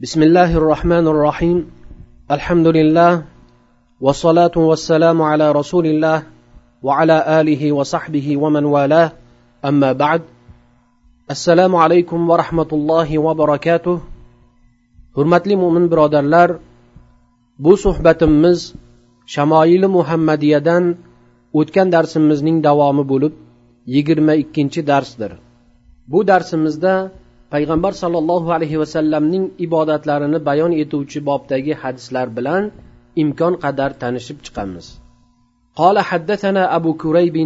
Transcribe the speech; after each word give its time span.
بسم 0.00 0.22
الله 0.22 0.56
الرحمن 0.56 1.06
الرحيم 1.08 1.58
الحمد 2.30 2.66
لله 2.66 3.12
والصلاة 4.00 4.56
والسلام 4.56 5.22
على 5.22 5.52
رسول 5.52 5.86
الله 5.86 6.22
وعلى 6.82 7.40
آله 7.40 7.72
وصحبه 7.72 8.36
ومن 8.36 8.64
والاه 8.64 9.12
أما 9.64 9.92
بعد 9.92 10.22
السلام 11.30 11.76
عليكم 11.76 12.30
ورحمة 12.30 12.70
الله 12.72 13.18
وبركاته 13.18 13.96
hurmatli 15.16 15.56
mo'min 15.56 15.90
birodarlar 15.92 16.48
bu 17.58 17.76
suhbatimiz 17.76 18.74
shamoili 19.34 19.88
muhammadiyadan 19.96 20.84
o'tgan 21.60 21.88
darsimizning 21.94 22.56
davomi 22.68 23.04
bo'lib 23.12 23.34
yigirma 23.94 24.34
ikkinchi 24.42 24.80
darsdir 24.90 25.32
bu 26.12 26.18
darsimizda 26.30 26.94
payg'ambar 27.54 27.92
sollallohu 28.02 28.48
alayhi 28.56 28.80
vasallamning 28.82 29.44
ibodatlarini 29.66 30.38
bayon 30.48 30.72
etuvchi 30.82 31.18
bobdagi 31.30 31.74
hadislar 31.82 32.26
bilan 32.36 32.62
imkon 33.22 33.54
qadar 33.64 33.90
tanishib 34.02 34.38
chiqamiz 34.46 34.86
قال 35.76 35.98
حدثنا 35.98 36.76
أبو 36.76 36.94
كريب 36.94 37.36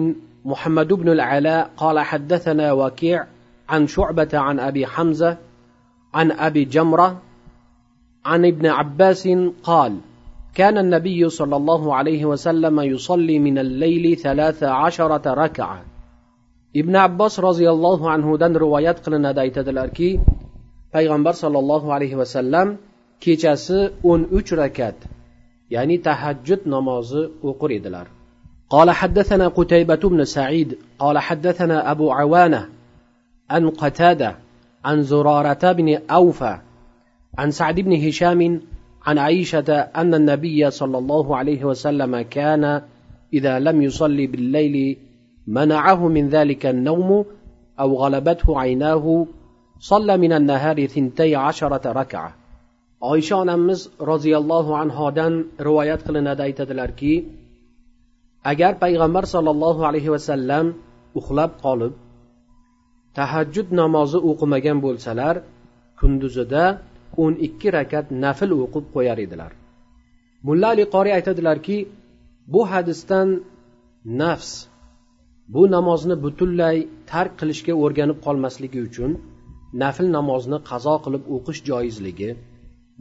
محمد 0.45 0.93
بن 0.93 1.09
العلاء 1.09 1.71
قال 1.77 2.01
حدثنا 2.01 2.73
وكيع 2.73 3.25
عن 3.69 3.87
شعبة 3.87 4.29
عن 4.35 4.61
أبي 4.61 4.87
حمزة 4.87 5.37
عن 6.15 6.31
أبي 6.31 6.65
جمرة 6.65 7.23
عن 8.25 8.45
ابن 8.45 8.67
عباس 8.67 9.29
قال 9.63 9.93
كان 10.55 10.79
النبي 10.79 11.29
صلى 11.29 11.57
الله 11.57 11.95
عليه 11.95 12.25
وسلم 12.25 12.81
يصلي 12.81 13.39
من 13.39 13.59
الليل 13.59 14.17
ثلاث 14.17 14.63
عشرة 14.63 15.35
ركعة 15.35 15.83
ibn 16.82 16.96
abbos 16.96 17.34
roziyallohu 17.48 18.06
anhudan 18.16 18.54
rivoyat 18.64 18.98
qilinadi 19.06 19.40
aytadilarki 19.46 20.10
payg'ambar 20.96 21.34
sollallohu 21.44 21.88
alayhi 21.96 22.20
vasallam 22.22 22.68
kechasi 23.24 23.80
o'n 24.12 24.22
uch 24.38 24.50
rakat 24.62 24.98
ya'ni 25.76 25.98
tahajjud 26.08 26.62
namozi 26.76 27.22
o'qir 27.50 27.72
edilar 27.80 28.08
قال 28.70 28.92
حدثنا 28.92 29.48
قتيبة 29.48 30.02
بن 30.10 30.26
سعيد 30.26 30.78
قال 31.00 31.18
حدثنا 31.20 31.92
أبو 31.92 32.12
عوانة 32.12 32.70
عن 33.50 33.70
قتادة 33.70 34.36
عن 34.86 35.04
زرارة 35.04 35.72
بن 35.72 35.98
أوفى 36.10 36.58
عن 37.38 37.52
سعد 37.52 37.80
بن 37.80 37.94
هشام 38.08 38.62
عن 39.06 39.18
عائشة 39.18 39.70
أن 40.02 40.14
النبي 40.14 40.72
صلى 40.72 40.98
الله 40.98 41.38
عليه 41.38 41.62
وسلم 41.64 42.22
كان 42.22 42.82
إذا 43.34 43.60
لم 43.60 43.82
يصلي 43.82 44.28
بالليل 44.28 44.98
منعه 45.47 46.09
من 46.09 46.29
ذلك 46.29 46.67
النوم 46.67 47.25
أو 47.81 47.95
غلبته 48.03 48.59
عيناه 48.61 49.27
صلى 49.79 50.17
من 50.17 50.33
النهار 50.33 50.87
ثنتي 50.87 51.37
عشرة 51.37 51.93
ركعة 51.93 52.41
oysha 53.01 53.37
onamiz 53.43 53.81
roziyallohu 54.11 54.73
anhodan 54.83 55.35
rivoyat 55.67 56.01
qilinadi 56.07 56.43
aytadilarki 56.49 57.15
agar 58.53 58.73
payg'ambar 58.83 59.25
sollallohu 59.35 59.83
alayhi 59.89 60.11
vasallam 60.15 60.67
uxlab 61.21 61.51
qolib 61.65 61.93
tahajjud 63.19 63.69
namozi 63.81 64.19
o'qimagan 64.31 64.79
bo'lsalar 64.85 65.35
kunduzida 66.01 66.65
o'n 67.23 67.33
ikki 67.47 67.69
rakat 67.79 68.07
nafl 68.25 68.51
o'qib 68.65 68.85
qo'yar 68.95 69.19
edilar 69.27 69.53
mulla 70.47 70.67
ali 70.75 70.85
qoriy 70.95 71.13
aytadilarki 71.19 71.79
bu 72.53 72.61
hadisdan 72.73 73.29
nafs 74.23 74.51
bu 75.54 75.62
namozni 75.76 76.16
butunlay 76.24 76.78
tark 77.12 77.34
qilishga 77.40 77.74
o'rganib 77.84 78.18
qolmasligi 78.26 78.80
uchun 78.88 79.12
nafl 79.84 80.08
namozni 80.18 80.58
qazo 80.70 80.96
qilib 81.06 81.24
o'qish 81.36 81.62
joizligi 81.70 82.30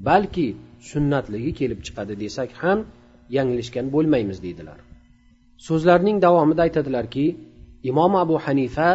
balki 0.09 0.47
sunnatligi 0.91 1.51
kelib 1.61 1.81
chiqadi 1.87 2.15
desak 2.25 2.51
ham 2.63 2.79
yanglishgan 3.37 3.87
bo'lmaymiz 3.95 4.39
deydilar. 4.47 4.79
So'zlarining 5.67 6.19
davomida 6.27 6.63
aytadilarki 6.67 7.27
imom 7.91 8.13
abu 8.25 8.37
hanifa 8.47 8.89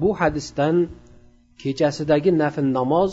bu 0.00 0.10
hadisdan 0.20 0.76
kechasidagi 1.62 2.30
nafl 2.42 2.66
namoz 2.78 3.10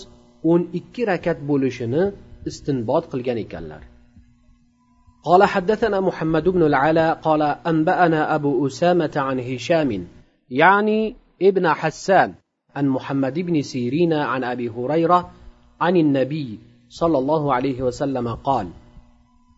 o'n 0.52 0.62
ikki 0.80 1.02
rakat 1.12 1.40
bo'lishini 1.50 2.04
istinbot 2.50 3.04
qilgan 3.12 3.38
ekanlar. 3.46 3.82
قال 5.24 5.44
حدثنا 5.44 6.00
محمد 6.00 6.50
بن 6.50 6.64
العلاء 6.64 7.16
قال 7.16 7.42
أنبأنا 7.42 8.36
أبو 8.36 8.68
أسامة 8.68 9.12
عن 9.16 9.40
هشام 9.40 10.08
يعني 10.50 11.16
ابن 11.42 11.68
حسان 11.68 12.34
عن 12.76 12.88
محمد 12.88 13.40
بن 13.40 13.62
سيرين 13.62 14.14
عن 14.14 14.44
أبي 14.44 14.70
هريرة 14.70 15.32
عن 15.82 15.98
النبي 15.98 16.60
صلى 16.90 17.18
الله 17.18 17.54
عليه 17.54 17.82
وسلم 17.82 18.28
قال 18.36 18.68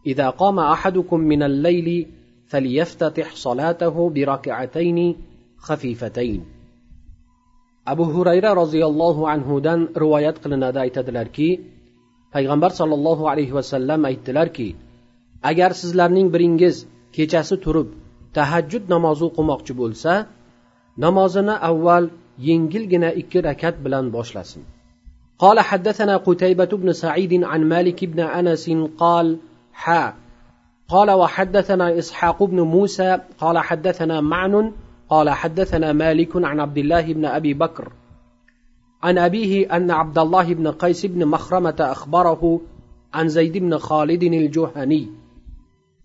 إذا 0.06 0.30
قام 0.30 0.60
أحدكم 0.60 1.20
من 1.20 1.44
الليل 1.44 2.08
فليفتتح 2.48 3.36
صلاته 3.36 4.10
بركعتين 4.10 5.16
خفيفتين. 5.58 6.46
abu 7.86 8.06
hurayra 8.14 8.54
roziyallohu 8.56 9.28
anhudan 9.34 9.90
rivoyat 10.04 10.38
qilinadi 10.44 10.80
aytadilarki 10.86 11.50
payg'ambar 12.34 12.72
sollallohu 12.80 13.24
alayhi 13.32 13.54
vasallam 13.60 14.06
aytdilarki 14.06 14.76
agar 15.51 15.71
sizlarning 15.81 16.29
biringiz 16.35 16.77
kechasi 17.17 17.57
turib 17.65 17.89
tahajjud 18.37 18.85
namozi 18.95 19.25
o'qimoqchi 19.29 19.73
bo'lsa 19.81 20.13
namozini 21.05 21.55
avval 21.71 22.05
yengilgina 22.49 23.11
ikki 23.21 23.39
rakat 23.49 23.77
bilan 23.85 24.07
boshlasin 24.17 24.65
قال 25.39 25.61
حدثنا 25.61 26.17
قتيبة 26.17 26.73
بن 26.83 26.93
سعيد 26.93 27.45
عن 27.45 27.61
مالك 27.69 28.05
بن 28.05 28.21
أنس 28.21 28.71
قال 28.99 29.27
حا 29.73 30.15
قال 30.89 31.11
وحدثنا 31.11 31.99
إسحاق 31.99 32.43
بن 32.43 32.61
موسى 32.61 33.19
قال 33.39 33.59
حدثنا 33.59 34.21
معن 34.21 34.73
قال 35.09 35.31
حدثنا 35.31 35.93
مالك 35.93 36.37
عن 36.37 36.61
عبد 36.61 36.79
الله 36.79 37.13
بن 37.13 37.25
أبي 37.25 37.55
بكر 37.55 37.93
عن 39.03 39.19
أبيه 39.19 39.77
أن 39.77 39.91
عبد 39.91 40.19
الله 40.19 40.55
بن 40.55 40.69
قيس 40.69 41.07
بن 41.07 41.27
مخرمة 41.27 41.77
أخبره 41.81 42.61
عن 43.15 43.29
زيد 43.29 43.59
بن 43.59 43.79
خالد 43.79 44.23
الجهني 44.23 45.09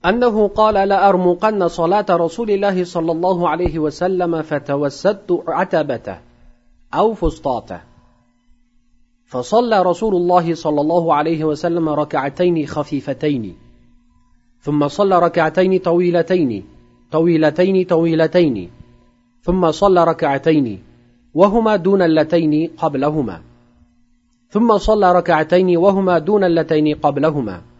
أنه 0.07 0.49
قال 0.49 0.75
لأرمقن 0.89 1.69
صلاة 1.69 2.07
رسول 2.11 2.51
الله 2.51 2.85
صلى 2.85 3.13
الله 3.13 3.49
عليه 3.49 3.79
وسلم 3.79 4.43
فتوسدت 4.43 5.45
عتبته 5.49 6.19
أو 6.95 7.15
فسطاته. 7.15 7.81
فصلى 9.27 9.83
رسول 9.83 10.15
الله 10.15 10.55
صلى 10.55 10.81
الله 10.81 11.15
عليه 11.15 11.45
وسلم 11.45 11.89
ركعتين 11.89 12.67
خفيفتين 12.67 13.57
ثم 14.61 14.89
صلى 14.89 15.19
ركعتين 15.19 15.79
طويلتين 15.79 16.65
طويلتين 17.13 17.85
طويلتين 17.85 18.71
ثم 19.43 19.71
صلى 19.71 20.05
ركعتين 20.05 20.83
وهما 21.35 21.77
دون 21.77 22.03
اللتين 22.03 22.71
قبلهما 22.79 23.41
ثم 24.51 24.79
صلى 24.79 25.13
ركعتين 25.13 25.77
وهما 25.77 26.19
دون 26.19 26.45
اللتين 26.45 26.95
قبلهما. 26.95 27.76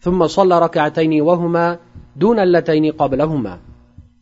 ثم 0.00 0.26
صلى 0.26 0.58
ركعتين 0.58 1.20
وهما 1.22 1.78
دون 2.16 2.38
اللتين 2.38 2.92
قبلهما 2.92 3.58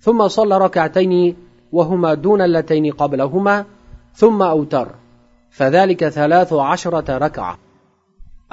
ثم 0.00 0.28
صلى 0.28 0.59
ركعتين 0.59 1.37
وهما 1.72 2.15
دون 2.15 2.41
اللتين 2.41 2.92
قبلهما 2.92 3.65
ثم 4.15 4.42
أوتر 4.42 4.88
فذلك 5.50 6.09
ثلاث 6.09 6.53
عشرة 6.53 7.19
ركعة 7.19 7.59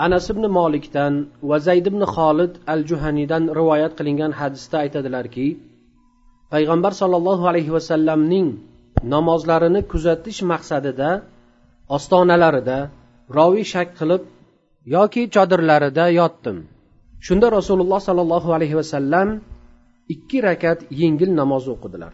anas 0.05 0.29
ibn 0.33 0.43
molikdan 0.57 1.13
va 1.49 1.57
zayd 1.67 1.85
ibn 1.91 2.01
xolid 2.15 2.53
al 2.73 2.81
juhaniydan 2.89 3.43
rivoyat 3.57 3.91
qilingan 3.97 4.31
hadisda 4.39 4.77
aytadilarki 4.83 5.47
payg'ambar 6.53 6.91
sollallohu 7.01 7.43
alayhi 7.51 7.71
vasallamning 7.77 8.47
namozlarini 9.13 9.81
kuzatish 9.91 10.39
maqsadida 10.51 11.09
ostonalarida 11.95 12.77
roviy 13.37 13.65
shak 13.73 13.89
qilib 13.99 14.21
yoki 14.95 15.23
chodirlarida 15.35 16.05
yotdim 16.19 16.57
shunda 17.26 17.46
rasululloh 17.58 18.00
sollallohu 18.08 18.48
alayhi 18.56 18.76
vasallam 18.80 19.28
ikki 20.14 20.38
rakat 20.48 20.78
yengil 21.00 21.30
namoz 21.40 21.64
o'qidilar. 21.74 22.12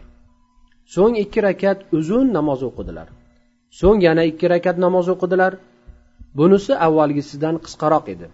So'ng 0.93 1.15
ikki 1.23 1.39
rakat 1.47 1.79
uzun 1.97 2.27
namoz 2.37 2.61
o'qidilar. 2.69 3.07
So'ng 3.79 3.99
yana 4.07 4.23
ikki 4.31 4.47
rakat 4.53 4.77
namoz 4.85 5.07
o'qidilar. 5.13 5.53
Bunisi 6.37 6.73
avvalgisidan 6.87 7.55
qisqaroq 7.65 8.05
edi. 8.13 8.27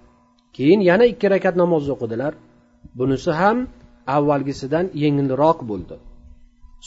Keyin 0.55 0.81
yana 0.89 1.05
ikki 1.13 1.27
rakat 1.33 1.55
namoz 1.61 1.85
o'qidilar. 1.93 2.33
Bunisi 2.99 3.31
ham 3.41 3.57
avvalgisidan 4.17 4.85
yengilroq 5.03 5.59
bo'ldi. 5.69 5.95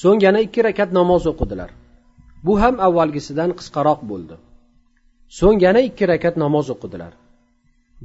So'ng 0.02 0.18
yana 0.26 0.40
ikki 0.46 0.60
rakat 0.68 0.90
namoz 0.98 1.24
o'qidilar. 1.32 1.70
Bu 2.46 2.52
ham 2.62 2.74
avvalgisidan 2.86 3.50
qisqaroq 3.58 4.00
bo'ldi. 4.10 4.36
So'ng 5.38 5.58
yana 5.66 5.80
ikki 5.88 6.04
rakat 6.12 6.34
namoz 6.44 6.66
o'qidilar. 6.74 7.12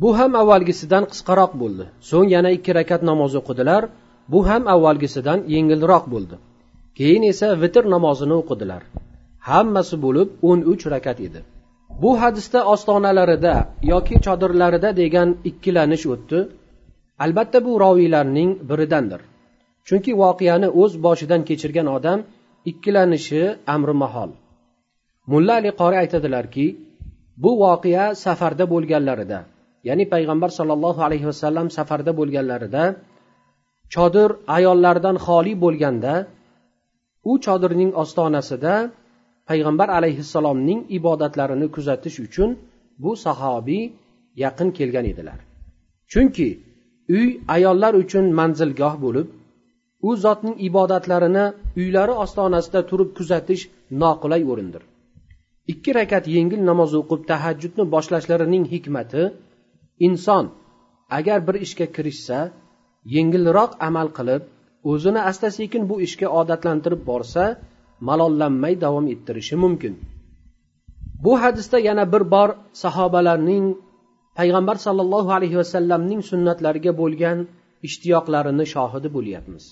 Bu 0.01 0.09
ham 0.17 0.31
avvalgisidan 0.41 1.03
qisqaroq 1.11 1.51
bo'ldi. 1.61 1.85
So'ng 2.09 2.29
yana 2.35 2.49
ikki 2.57 2.71
rakat 2.79 3.01
namoz 3.09 3.33
o'qidilar. 3.41 3.83
Bu 4.31 4.39
ham 4.49 4.63
avvalgisidan 4.73 5.39
yengilroq 5.53 6.05
bo'ldi. 6.13 6.35
Keyin 6.97 7.23
esa 7.31 7.47
vitr 7.61 7.83
namozini 7.95 8.35
o'qidilar. 8.41 8.81
Hammasi 9.49 9.95
bo'lib 10.05 10.29
o'n 10.49 10.59
uch 10.71 10.83
rakat 10.93 11.19
edi. 11.27 11.39
Bu 12.01 12.11
hadisda 12.21 12.59
ostonalarida 12.73 13.53
yoki 13.91 14.15
chodirlarida 14.25 14.89
degan 15.01 15.29
ikkilanish 15.49 16.05
o'tdi. 16.13 16.39
Albatta 17.23 17.59
bu 17.65 17.71
roviylarning 17.83 18.49
biridandir. 18.69 19.21
Chunki 19.87 20.11
voqeani 20.23 20.67
o'z 20.81 20.93
boshidan 21.05 21.41
kechirgan 21.49 21.87
odam 21.97 22.19
ikkilanishi 22.69 23.41
amri 23.75 23.95
mahol 24.03 24.29
mulla 25.31 25.53
ali 25.59 25.71
qori 25.81 25.97
aytadilarki 26.03 26.65
bu 27.43 27.51
voqea 27.63 28.05
safarda 28.25 28.65
bo'lganlarida 28.73 29.39
ya'ni 29.87 30.05
payg'ambar 30.13 30.49
sollallohu 30.59 31.01
alayhi 31.07 31.27
vasallam 31.31 31.67
safarda 31.77 32.11
bo'lganlarida 32.19 32.83
chodir 33.93 34.29
ayollardan 34.57 35.17
xoli 35.25 35.53
bo'lganda 35.63 36.13
u 37.31 37.33
chodirning 37.45 37.91
ostonasida 38.03 38.73
payg'ambar 39.49 39.89
alayhissalomning 39.97 40.79
ibodatlarini 40.97 41.67
kuzatish 41.75 42.17
uchun 42.27 42.49
bu 43.03 43.11
sahobiy 43.25 43.83
yaqin 44.43 44.69
kelgan 44.77 45.05
edilar. 45.11 45.39
Chunki 46.11 46.49
uy 47.17 47.27
ayollar 47.55 47.93
uchun 48.03 48.25
manzilgoh 48.39 48.95
bo'lib 49.05 49.27
u 50.07 50.09
zotning 50.23 50.55
ibodatlarini 50.67 51.45
uylari 51.79 52.13
ostonasida 52.23 52.81
turib 52.89 53.09
kuzatish 53.17 53.63
noqulay 54.01 54.41
o'rindir. 54.51 54.83
Ikki 55.71 55.91
rakat 55.99 56.25
yengil 56.35 56.61
namoz 56.69 56.91
o'qib 57.01 57.21
tahajjudni 57.31 57.83
boshlashlarining 57.93 58.65
hikmati 58.73 59.23
inson 60.05 60.45
agar 61.17 61.39
bir 61.47 61.55
ishga 61.65 61.87
kirishsa 61.95 62.39
yengilroq 63.15 63.71
amal 63.87 64.07
qilib 64.17 64.43
o'zini 64.91 65.21
asta 65.29 65.49
sekin 65.59 65.83
bu 65.89 65.95
ishga 66.07 66.27
odatlantirib 66.39 67.01
borsa 67.09 67.43
malollanmay 68.07 68.73
davom 68.83 69.05
ettirishi 69.13 69.55
mumkin. 69.63 69.93
Bu 71.23 71.33
hadisda 71.41 71.77
yana 71.87 72.05
bir 72.13 72.23
bor 72.33 72.49
sahobalarning 72.83 73.65
payg'ambar 74.37 74.77
sollallohu 74.85 75.29
alayhi 75.37 75.57
vasallamning 75.61 76.21
sunnatlariga 76.31 76.91
bo'lgan 77.01 77.37
ishtiyoqlarini 77.87 78.65
shohidi 78.73 79.09
bo'lyapmiz. 79.15 79.63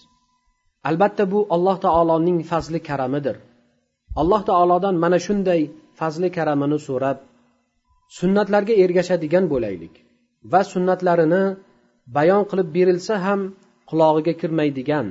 Albatta 0.89 1.23
bu 1.33 1.39
alloh 1.55 1.77
taoloning 1.85 2.39
fazli 2.51 2.79
karamidir. 2.89 3.35
Alloh 4.21 4.41
taolodan 4.49 4.95
mana 5.03 5.19
shunday 5.25 5.61
fazli 5.99 6.29
karamini 6.37 6.79
so'rab 6.87 7.17
sunnatlarga 8.17 8.73
ergashadigan 8.83 9.45
bo'laylik. 9.53 10.04
va 10.52 10.60
sunnatlarini 10.72 11.42
bayon 12.16 12.42
qilib 12.50 12.68
berilsa 12.76 13.18
ham 13.26 13.40
qulog'iga 13.90 14.34
kirmaydigan 14.40 15.06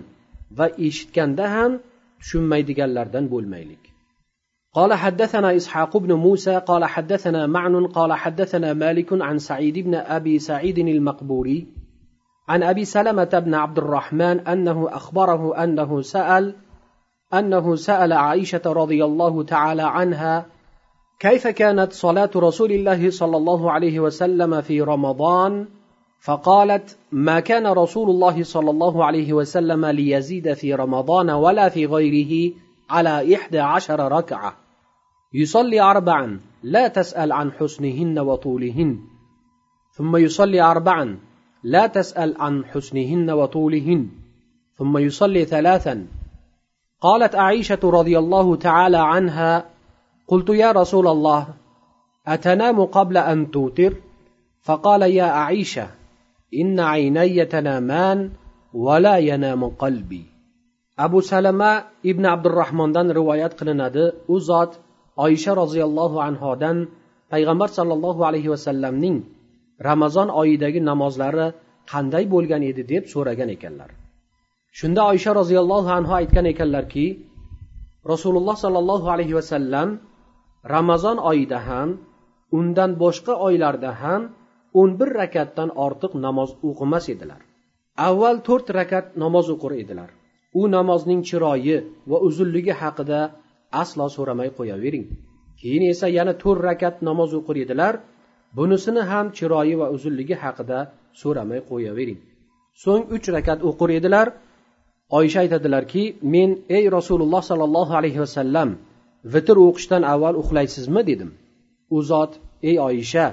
va 0.58 0.68
eshitganda 0.88 1.46
ham 1.56 1.72
tushunmaydiganlardan 2.20 3.26
bo'lmaylik 3.36 3.84
قال 4.78 4.94
حدثنا 4.94 5.56
إسحاق 5.56 5.98
بن 5.98 6.14
موسى 6.14 6.56
قال 6.58 6.86
حدثنا 6.86 7.48
معن 7.48 7.88
قال 7.88 8.14
حدثنا 8.14 8.74
مالك 8.74 9.10
عن 9.22 9.40
سعيد 9.40 9.80
بن 9.80 9.96
أبي 9.96 10.40
سعيد 10.40 10.80
المقبوري 10.80 11.68
عن 12.48 12.64
أبي 12.64 12.86
سلمة 12.86 13.42
بن 13.46 13.54
عبد 13.54 13.78
الرحمن 13.78 14.40
أنه 14.40 14.88
أخبره 14.90 15.64
أنه 15.64 16.02
سأل 16.02 16.56
أنه 17.34 17.76
سأل 17.76 18.14
عائشة 18.14 18.62
رضي 18.66 19.06
الله 19.06 19.44
تعالى 19.44 19.82
عنها 19.82 20.46
كيف 21.19 21.47
كانت 21.47 21.93
صلاة 21.93 22.31
رسول 22.37 22.73
الله 22.73 23.11
صلى 23.11 23.37
الله 23.37 23.73
عليه 23.73 24.01
وسلم 24.01 24.61
في 24.61 24.81
رمضان؟ 24.81 25.67
فقالت 26.21 26.97
ما 27.13 27.41
كان 27.41 27.67
رسول 27.67 28.11
الله 28.11 28.43
صلى 28.43 28.71
الله 28.71 29.05
عليه 29.05 29.33
وسلم 29.33 29.87
ليزيد 29.87 30.53
في 30.53 30.75
رمضان 30.75 31.31
ولا 31.31 31.69
في 31.69 31.87
غيره 31.87 32.53
على 32.91 33.35
إحدى 33.35 33.59
عشر 33.59 34.13
ركعة. 34.13 34.57
يصلي 35.35 35.81
أربعا 35.81 36.41
لا 36.63 36.89
تسأل 36.89 37.33
عن 37.33 37.53
حسنهن 37.53 38.19
وطولهن. 38.19 38.99
ثم 39.93 40.17
يصلي 40.17 40.63
أربعا 40.63 41.19
لا 41.63 41.87
تسأل 41.87 42.35
عن 42.39 42.65
حسنهن 42.65 43.31
وطولهن. 43.31 44.09
ثم 44.79 44.99
يصلي 44.99 45.45
ثلاثا. 45.45 46.07
قالت 47.01 47.35
عائشة 47.35 47.79
رضي 47.85 48.19
الله 48.19 48.57
تعالى 48.57 48.99
عنها 48.99 49.74
قلت 50.28 50.50
يا 50.50 50.72
رسول 50.72 51.08
الله 51.08 51.48
أتنام 52.28 52.86
قبل 52.86 53.18
أن 53.18 53.52
توتر 53.52 53.94
فقال 54.62 55.02
يا 55.02 55.24
عائشة 55.24 55.88
إن 56.62 56.80
عيني 56.80 57.46
تنامان 57.46 58.32
ولا 58.74 59.18
ينام 59.18 59.66
قلبي 59.70 60.40
abu 61.06 61.20
salama 61.24 61.72
ibn 62.12 62.24
abdurahmondan 62.36 63.08
rivoyat 63.18 63.54
qilinadi 63.60 64.06
u 64.34 64.36
zot 64.50 64.72
oysha 65.26 65.52
roziyallohu 65.62 66.18
anhodan 66.28 66.78
payg'ambar 67.32 67.70
sollallohu 67.78 68.22
alayhi 68.30 68.50
vasallamning 68.54 69.18
ramazon 69.90 70.28
oyidagi 70.42 70.80
namozlari 70.92 71.48
qanday 71.92 72.24
bo'lgan 72.34 72.62
edi 72.72 72.84
deb 72.92 73.04
so'ragan 73.14 73.50
ekanlar 73.56 73.90
shunda 74.80 75.02
oysha 75.12 75.32
roziyallohu 75.42 75.90
anhu 76.00 76.14
aytgan 76.20 76.46
ekanlarki 76.54 77.06
rasululloh 78.12 78.56
sollallohu 78.66 79.08
alayhi 79.16 79.34
vasallam 79.40 79.88
ramazon 80.73 81.19
oyida 81.31 81.59
ham 81.69 81.89
undan 82.59 82.91
boshqa 83.03 83.35
oylarda 83.47 83.91
ham 84.03 84.23
o'n 84.81 84.91
bir 84.99 85.09
rakatdan 85.21 85.71
ortiq 85.87 86.13
namoz 86.27 86.51
o'qimas 86.69 87.05
edilar. 87.15 87.41
Avval 88.09 88.37
to'rt 88.47 88.67
rakat 88.79 89.07
namoz 89.23 89.47
o'qir 89.55 89.73
edilar. 89.83 90.11
U 90.61 90.63
namozning 90.77 91.21
chiroyi 91.29 91.77
va 92.11 92.19
uzunligi 92.29 92.75
haqida 92.83 93.21
aslo 93.83 94.07
so'ramay 94.17 94.49
qo'yavering. 94.59 95.05
Keyin 95.61 95.85
esa 95.93 96.07
yana 96.19 96.35
to'rt 96.43 96.61
rakat 96.69 96.95
namoz 97.09 97.31
o'qir 97.41 97.57
edilar. 97.65 97.95
Bunisini 98.57 99.03
ham 99.11 99.27
chiroyi 99.37 99.75
va 99.81 99.87
uzunligi 99.97 100.37
haqida 100.45 100.79
so'ramay 101.21 101.61
qo'yavering. 101.71 102.19
So'ng 102.83 103.05
uch 103.17 103.27
rakat 103.37 103.61
o'qir 103.69 103.91
edilar. 103.99 104.27
Oysha 105.19 105.39
aytadilarki 105.45 106.03
men 106.35 106.51
ey 106.77 106.85
rasululloh 106.97 107.43
sollallohu 107.51 107.93
alayhi 108.01 108.21
vasallam 108.25 108.69
vitr 109.33 109.57
o'qishdan 109.67 110.03
avval 110.13 110.35
uxlaysizmi 110.43 111.03
dedim. 111.11 111.31
U 111.97 111.99
zot 112.11 112.33
ey 112.71 112.77
oyisha 112.89 113.27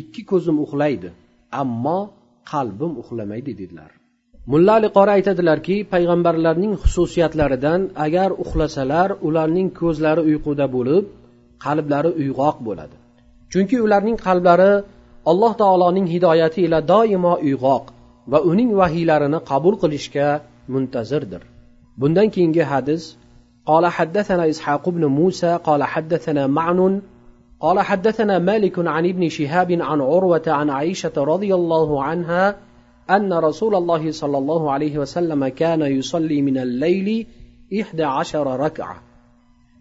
ikki 0.00 0.22
ko'zim 0.30 0.56
uxlaydi 0.64 1.08
ammo 1.62 1.98
qalbim 2.52 2.92
uxlamaydi 3.02 3.52
dedilar. 3.60 3.90
Mulla 4.52 4.72
ali 4.78 4.88
qori 4.96 5.10
aytadilarki 5.18 5.76
payg'ambarlarning 5.92 6.74
xususiyatlaridan 6.82 7.80
agar 8.06 8.30
uxlasalar 8.42 9.08
ularning 9.28 9.68
ko'zlari 9.80 10.22
uyquda 10.30 10.66
bo'lib 10.76 11.04
qalblari 11.64 12.10
uyg'oq 12.20 12.56
bo'ladi. 12.66 12.96
Chunki 13.52 13.76
ularning 13.86 14.18
qalblari 14.26 14.72
alloh 15.30 15.52
taoloning 15.62 16.06
hidoyati 16.14 16.60
ila 16.66 16.78
doimo 16.92 17.34
uyg'oq 17.46 17.84
va 18.32 18.38
uning 18.50 18.70
vahiylarini 18.80 19.38
qabul 19.50 19.74
qilishga 19.82 20.28
muntazirdir. 20.74 21.42
Bundan 22.00 22.28
keyingi 22.34 22.64
hadis 22.72 23.02
قال 23.70 23.86
حدثنا 23.86 24.48
إسحاق 24.48 24.88
بن 24.88 25.04
موسى 25.04 25.58
قال 25.64 25.82
حدثنا 25.82 26.46
معن 26.46 27.02
قال 27.60 27.80
حدثنا 27.80 28.38
مالك 28.38 28.78
عن 28.78 29.06
ابن 29.06 29.28
شهاب 29.28 29.72
عن 29.72 30.00
عروة 30.00 30.42
عن 30.46 30.70
عائشة 30.70 31.12
رضي 31.16 31.54
الله 31.54 32.02
عنها 32.02 32.56
أن 33.10 33.32
رسول 33.32 33.74
الله 33.74 34.12
صلى 34.12 34.38
الله 34.38 34.72
عليه 34.72 34.98
وسلم 34.98 35.48
كان 35.48 35.82
يصلي 35.82 36.42
من 36.42 36.58
الليل 36.58 37.26
إحدى 37.80 38.04
عشر 38.04 38.60
ركعة. 38.60 38.96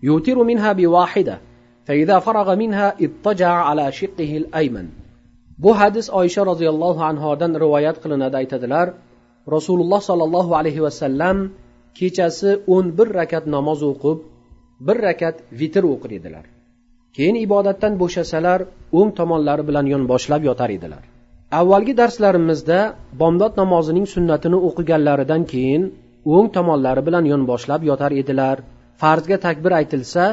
يوتر 0.03 0.43
منها 0.43 0.73
بواحدة 0.73 1.39
فإذا 1.85 2.19
فرغ 2.19 2.55
منها 2.55 2.95
اضطجع 3.01 3.51
على 3.51 3.91
شقه 3.91 4.37
الأيمن. 4.37 4.87
Bu 5.57 5.79
hadis 5.79 6.09
oysha 6.09 6.45
roziyallohu 6.45 7.03
anhodan 7.03 7.59
rivoyat 7.63 7.97
qilinadi 8.03 8.35
aytadilar 8.41 8.93
rasululloh 9.55 10.01
sollallohu 10.09 10.55
alayhi 10.59 10.81
vasallam 10.85 11.37
kechasi 11.98 12.50
o'n 12.74 12.86
bir 12.98 13.08
rakat 13.18 13.44
namoz 13.56 13.80
o'qib 13.90 14.18
bir 14.86 14.96
rakat 15.06 15.36
vitr 15.60 15.84
o'qir 15.94 16.10
edilar 16.18 16.44
keyin 17.16 17.36
ibodatdan 17.46 17.94
bo'shasalar 18.02 18.60
o'ng 18.98 19.10
tomonlari 19.18 19.64
bilan 19.68 19.86
yonboshlab 19.94 20.42
yotar 20.48 20.70
edilar 20.78 21.02
avvalgi 21.60 21.94
darslarimizda 22.00 22.78
bomdod 23.20 23.52
namozining 23.62 24.06
sunnatini 24.14 24.58
o'qiganlaridan 24.68 25.42
keyin 25.52 25.82
o'ng 26.34 26.48
tomonlari 26.56 27.02
bilan 27.08 27.24
yonboshlab 27.32 27.82
yotar 27.90 28.12
edilar 28.22 28.56
farzga 29.02 29.36
takbir 29.46 29.72
aytilsa 29.80 30.24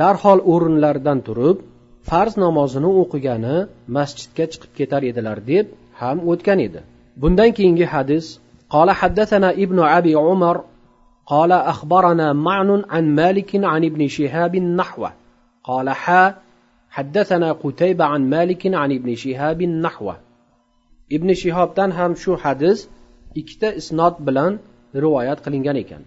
darhol 0.00 0.38
o'rinlaridan 0.52 1.18
turib 1.26 1.56
farz 2.10 2.34
namozini 2.44 2.90
o'qigani 3.02 3.56
masjidga 3.96 4.44
chiqib 4.52 4.72
ketar 4.78 5.02
edilar 5.10 5.38
deb 5.52 5.66
ham 6.00 6.18
o'tgan 6.32 6.58
edi 6.68 6.80
bundan 7.22 7.50
keyingi 7.58 7.86
hadis 7.94 8.26
قال 8.74 8.88
حدثنا 8.90 9.48
ابن 9.64 9.78
أبي 9.98 10.14
عمر 10.14 10.56
قال 11.25 11.51
أخبرنا 11.51 12.33
معن 12.33 12.83
عن 12.89 13.15
مالك 13.15 13.55
عن 13.55 13.85
ابن 13.85 14.07
شهاب 14.07 14.55
نحوه. 14.55 15.13
قال 15.63 15.89
حا 15.89 16.35
حدثنا 16.89 17.51
قتيبة 17.51 18.05
عن 18.05 18.29
مالك 18.29 18.73
عن 18.73 18.91
ابن 18.91 19.15
شهاب 19.15 19.63
نحوه. 19.63 20.17
ابن 21.11 21.33
شهاب 21.33 21.73
تنهم 21.73 22.15
شو 22.15 22.37
حدث 22.37 22.87
اكتا 23.37 23.77
إسناد 23.77 24.15
بلان 24.19 24.59
رواية 24.95 25.33
قلنجان 25.33 25.77
اكن 25.77 25.99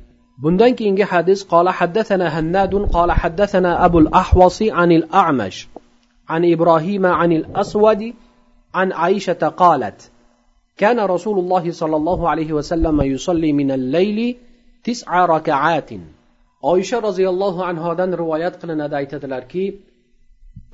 بندن 0.42 0.74
كينجي 0.74 1.04
حدث 1.04 1.42
قال 1.42 1.68
حدثنا 1.68 2.38
هناد 2.38 2.74
قال 2.74 3.12
حدثنا 3.12 3.84
أبو 3.84 3.98
الأحوص 3.98 4.62
عن 4.62 4.92
الأعمش 4.92 5.68
عن 6.28 6.52
إبراهيم 6.52 7.06
عن 7.06 7.32
الأسود 7.32 8.14
عن 8.74 8.92
عائشة 8.92 9.32
قالت 9.32 10.10
كان 10.76 11.00
رسول 11.00 11.38
الله 11.38 11.70
صلى 11.72 11.96
الله 11.96 12.28
عليه 12.28 12.52
وسلم 12.52 13.00
يصلي 13.00 13.52
من 13.52 13.70
الليل 13.70 14.36
تسع 14.83 15.25
ركعات 15.25 15.89
oysha 16.71 16.97
roziyallohu 17.07 17.59
anhodan 17.69 18.11
rivoyat 18.21 18.55
qilinadi 18.61 18.95
aytadilarki 19.01 19.63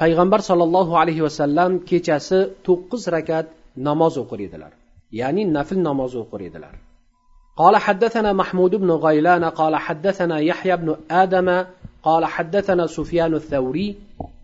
payg'ambar 0.01 0.39
sollallohu 0.49 0.93
alayhi 1.01 1.21
vasallam 1.27 1.71
kechasi 1.89 2.39
to'qqiz 2.67 3.03
rakat 3.15 3.45
namoz 3.87 4.13
o'qir 4.23 4.39
edilar 4.47 4.71
ya'ni 5.19 5.43
nafl 5.57 5.77
namoz 5.89 6.13
o'qir 6.23 6.41
edilar 6.49 6.75
قال 7.61 7.75
حدثنا 7.77 8.33
محمود 8.33 8.75
بن 8.75 8.91
غيلان 8.91 9.43
قال 9.45 9.75
حدثنا 9.75 10.39
يحيى 10.39 10.75
بن 10.77 10.95
آدم 11.11 11.65
قال 12.03 12.23
حدثنا 12.25 12.87
سفيان 12.87 13.33
الثوري 13.33 13.95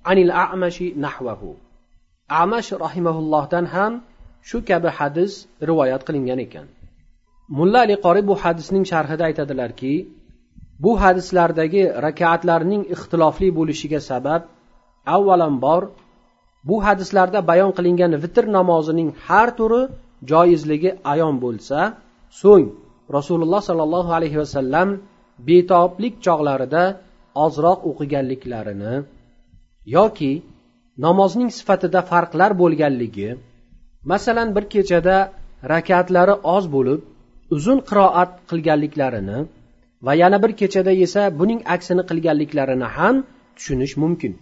عن 0.05 0.17
الأعمش 0.17 0.81
نحوه 0.81 1.41
أعمش 2.31 2.73
رحمه 2.73 3.15
الله 3.19 3.43
دان 3.53 3.65
هم 3.65 3.93
shu 4.49 4.61
kabi 4.69 4.89
hadis 4.97 5.31
rivoyat 5.69 6.01
qilingan 6.07 6.39
ekan 6.45 6.65
Mulla 7.58 7.78
ali 7.84 7.96
qori 8.04 8.22
bu 8.30 8.34
hadisning 8.42 8.84
sharhida 8.92 9.24
aytadilarki 9.30 9.94
bu 10.84 10.92
hadislardagi 11.02 11.82
rakaatlarning 12.06 12.82
ixtilofli 12.94 13.48
bo'lishiga 13.58 14.00
sabab 14.10 14.42
avvalambor 15.16 15.82
bu 16.68 16.76
hadislarda 16.86 17.40
bayon 17.50 17.72
qilingan 17.78 18.12
vitr 18.24 18.44
namozining 18.58 19.10
har 19.26 19.48
turi 19.58 19.82
joizligi 20.30 20.90
ayon 21.12 21.34
bo'lsa 21.44 21.78
so'ng 22.42 22.66
rasululloh 23.16 23.60
sollallohu 23.68 24.10
alayhi 24.18 24.38
vasallam 24.42 24.88
betoblik 25.48 26.14
chog'larida 26.26 26.82
ozroq 27.44 27.80
o'qiganliklarini 27.90 28.94
yoki 29.96 30.32
namozning 31.06 31.50
sifatida 31.58 32.00
farqlar 32.10 32.50
bo'lganligi 32.62 33.30
masalan 34.12 34.48
bir 34.56 34.64
kechada 34.74 35.16
rakatlari 35.72 36.34
oz 36.56 36.64
bo'lib 36.74 37.00
uzun 37.56 37.78
qiroat 37.88 38.30
qilganliklarini 38.50 39.38
va 40.06 40.12
yana 40.22 40.38
bir 40.42 40.52
kechada 40.60 40.92
esa 41.06 41.22
buning 41.40 41.60
aksini 41.74 42.02
qilganliklarini 42.10 42.88
ham 42.96 43.14
tushunish 43.56 43.94
mumkin. 44.02 44.32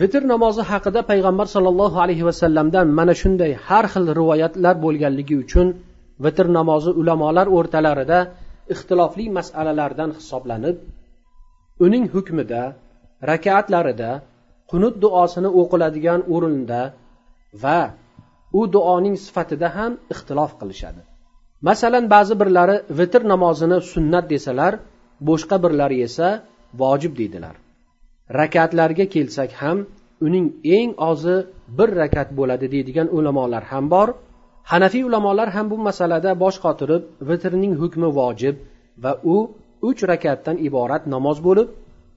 Vitr 0.00 0.22
namozi 0.32 0.62
haqida 0.70 1.00
payg'ambar 1.10 1.46
sollallohu 1.54 1.96
alayhi 2.04 2.24
vasallamdan 2.28 2.86
mana 2.98 3.14
shunday 3.22 3.52
har 3.66 3.84
xil 3.92 4.04
rivoyatlar 4.20 4.74
bo'lganligi 4.84 5.36
uchun 5.44 5.66
vitr 6.24 6.46
namozi 6.58 6.90
ulamolar 7.00 7.46
o'rtalarida 7.56 8.18
ixtilofli 8.74 9.26
masalalardan 9.38 10.10
hisoblanib 10.18 10.76
uning 11.86 12.04
hukmida 12.14 12.62
rakaatlarida 13.30 14.10
qunut 14.70 14.94
duosini 15.04 15.50
o'qiladigan 15.60 16.20
o'rinda 16.34 16.80
va 17.62 17.80
u 18.58 18.60
duoning 18.74 19.16
sifatida 19.26 19.68
ham 19.76 19.92
ixtilof 20.14 20.52
qilishadi. 20.60 21.02
Masalan 21.68 22.04
ba'zi 22.14 22.34
birlari 22.40 22.76
vitr 22.98 23.22
namozini 23.32 23.78
sunnat 23.92 24.24
desalar 24.32 24.72
boshqa 25.28 25.56
birlari 25.64 25.96
esa 26.08 26.28
vojib 26.82 27.12
deydilar. 27.20 27.54
Rakatlarga 28.40 29.06
kelsak 29.14 29.50
ham 29.62 29.78
uning 30.26 30.46
eng 30.78 30.90
ozi 31.10 31.36
bir 31.78 31.88
rakat 32.00 32.28
bo'ladi 32.38 32.66
deydigan 32.74 33.08
ulamolar 33.16 33.64
ham 33.72 33.84
bor. 33.94 34.08
Hanafiy 34.70 35.04
ulamolar 35.08 35.48
ham 35.56 35.66
bu 35.72 35.76
masalada 35.88 36.30
bosh 36.42 36.58
qotirib 36.64 37.02
vitrning 37.28 37.74
hukmi 37.80 38.08
vojib 38.18 38.56
va 39.02 39.12
u 39.34 39.36
uch 39.88 40.00
rakatdan 40.12 40.56
iborat 40.68 41.02
namoz 41.14 41.38
bo'lib 41.46 41.68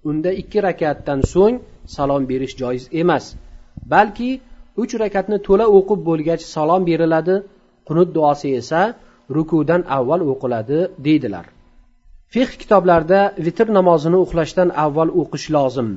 unda 0.09 0.31
ikki 0.41 0.59
rakatdan 0.67 1.19
so'ng 1.33 1.55
salom 1.95 2.23
berish 2.31 2.55
joiz 2.61 2.83
emas. 3.01 3.25
Balki 3.93 4.31
uch 4.81 4.93
rakatni 5.03 5.37
to'la 5.47 5.65
o'qib 5.77 5.99
bo'lgach 6.09 6.41
salom 6.55 6.81
beriladi. 6.89 7.35
Qunut 7.87 8.09
duosi 8.15 8.49
esa 8.61 8.81
rukudan 9.35 9.81
avval 9.97 10.21
o'qiladi 10.31 10.79
deydilar. 11.05 11.45
Fiq 12.33 12.51
kitoblarida 12.61 13.21
vitr 13.45 13.67
namozini 13.77 14.17
uxlashdan 14.25 14.69
avval 14.85 15.09
o'qish 15.21 15.47
lozim. 15.55 15.89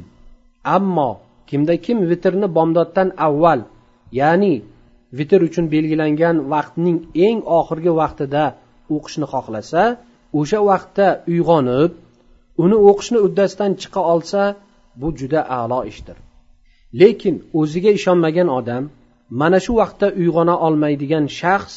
Ammo 0.76 1.10
kimda 1.48 1.74
kim 1.84 1.98
vitrni 2.10 2.48
bomdoddan 2.56 3.08
avval 3.26 3.60
ya'ni 4.20 4.54
vitr 5.18 5.40
uchun 5.48 5.66
belgilangan 5.74 6.36
vaqtning 6.52 6.98
eng 7.26 7.38
oxirgi 7.58 7.92
vaqtida 8.00 8.44
o'qishni 8.94 9.26
xohlasa 9.32 9.82
o'sha 10.38 10.58
vaqtda 10.70 11.06
uyg'onib 11.32 11.92
uni 12.64 12.76
o'qishni 12.88 13.18
uddasidan 13.26 13.72
chiqa 13.82 14.00
olsa 14.14 14.42
bu 15.00 15.08
juda 15.18 15.40
a'lo 15.58 15.80
ishdir. 15.92 16.16
Lekin 17.00 17.34
o'ziga 17.60 17.90
ishonmagan 17.98 18.48
odam 18.58 18.84
mana 19.40 19.58
shu 19.64 19.72
vaqtda 19.80 20.06
uyg'ona 20.20 20.54
olmaydigan 20.66 21.24
shaxs 21.40 21.74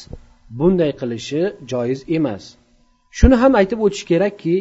bunday 0.58 0.92
qilishi 1.00 1.42
joiz 1.70 2.00
emas. 2.16 2.44
Shuni 3.18 3.36
ham 3.42 3.52
aytib 3.60 3.78
o'tish 3.86 4.04
kerakki 4.10 4.56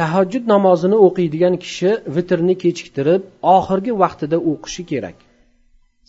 tahajjud 0.00 0.44
namozini 0.52 0.96
o'qiydigan 1.06 1.54
kishi 1.64 1.90
vitrni 2.16 2.54
kechiktirib 2.62 3.22
oxirgi 3.56 3.92
vaqtida 4.02 4.38
o'qishi 4.52 4.82
kerak. 4.90 5.18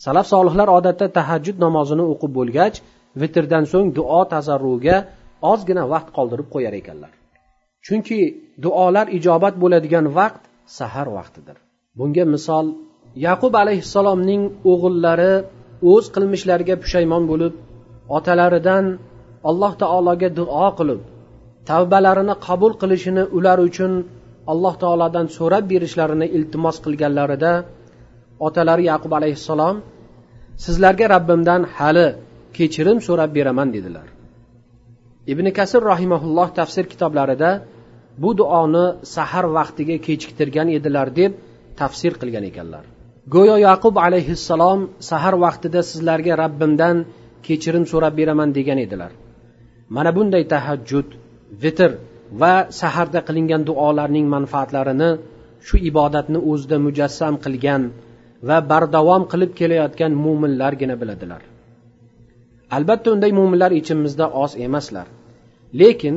Salaf 0.04 0.26
solihlar 0.32 0.68
odatda 0.78 1.06
tahajjud 1.18 1.56
namozini 1.64 2.04
o'qib 2.12 2.32
bo'lgach 2.38 2.76
vitrdan 3.20 3.64
so'ng 3.72 3.88
duo 3.98 4.20
tazarruga 4.32 4.96
ozgina 5.52 5.84
vaqt 5.92 6.08
qoldirib 6.16 6.48
qo'yar 6.54 6.74
ekanlar. 6.80 7.12
Chunki 7.86 8.18
duolar 8.64 9.06
ijobat 9.18 9.54
bo'ladigan 9.62 10.06
vaqt 10.18 10.42
sahar 10.78 11.08
vaqtidir. 11.18 11.56
Bunga 11.98 12.24
misol 12.34 12.66
yaqub 13.26 13.54
alayhissalomning 13.62 14.42
o'g'illari 14.72 15.32
o'z 15.92 16.04
qilmishlariga 16.14 16.74
pushaymon 16.82 17.24
bo'lib 17.30 17.54
otalaridan 18.16 18.84
alloh 19.50 19.72
taologa 19.82 20.28
duo 20.38 20.68
qilib 20.78 21.00
tavbalarini 21.70 22.34
qabul 22.46 22.72
qilishini 22.82 23.22
ular 23.36 23.58
uchun 23.68 23.92
alloh 24.52 24.74
taolodan 24.82 25.26
so'rab 25.38 25.64
berishlarini 25.72 26.26
iltimos 26.36 26.76
qilganlarida 26.84 27.52
otalari 28.46 28.84
yaqub 28.92 29.12
alayhissalom 29.18 29.76
sizlarga 30.64 31.06
rabbimdan 31.14 31.62
hali 31.76 32.06
kechirim 32.56 32.98
so'rab 33.06 33.30
beraman 33.36 33.68
dedilar. 33.76 34.06
Ibn 35.32 35.46
kasir 35.58 35.82
rahimaulloh 35.92 36.48
tafsir 36.58 36.84
kitoblarida 36.92 37.50
bu 38.22 38.30
duoni 38.40 38.86
sahar 39.14 39.46
vaqtiga 39.58 39.96
kechiktirgan 40.06 40.68
edilar 40.78 41.08
deb 41.20 41.32
tafsir 41.80 42.12
qilgan 42.20 42.44
ekanlar. 42.50 42.84
Go'yo 43.34 43.56
yaqub 43.68 43.94
alayhissalom 44.06 44.80
sahar 45.10 45.34
vaqtida 45.44 45.80
sizlarga 45.90 46.34
rabbimdan 46.44 46.96
kechirim 47.46 47.84
so'rab 47.92 48.14
beraman 48.20 48.50
degan 48.58 48.78
edilar. 48.86 49.12
Mana 49.96 50.10
bunday 50.16 50.44
tahajjud 50.52 51.08
vitr 51.62 51.90
va 52.40 52.54
saharda 52.80 53.20
qilingan 53.28 53.62
duolarning 53.68 54.26
manfaatlarini 54.34 55.10
shu 55.66 55.76
ibodatni 55.90 56.38
o'zida 56.50 56.76
mujassam 56.86 57.34
qilgan 57.44 57.82
va 58.48 58.56
bardavom 58.70 59.22
qilib 59.32 59.52
kelayotgan 59.60 60.12
mo'minlargina 60.24 60.94
biladilar. 61.00 61.42
Albatta 62.76 63.08
unday 63.14 63.32
mo'minlar 63.38 63.70
ichimizda 63.80 64.26
oz 64.42 64.52
emaslar. 64.66 65.06
Lekin 65.80 66.16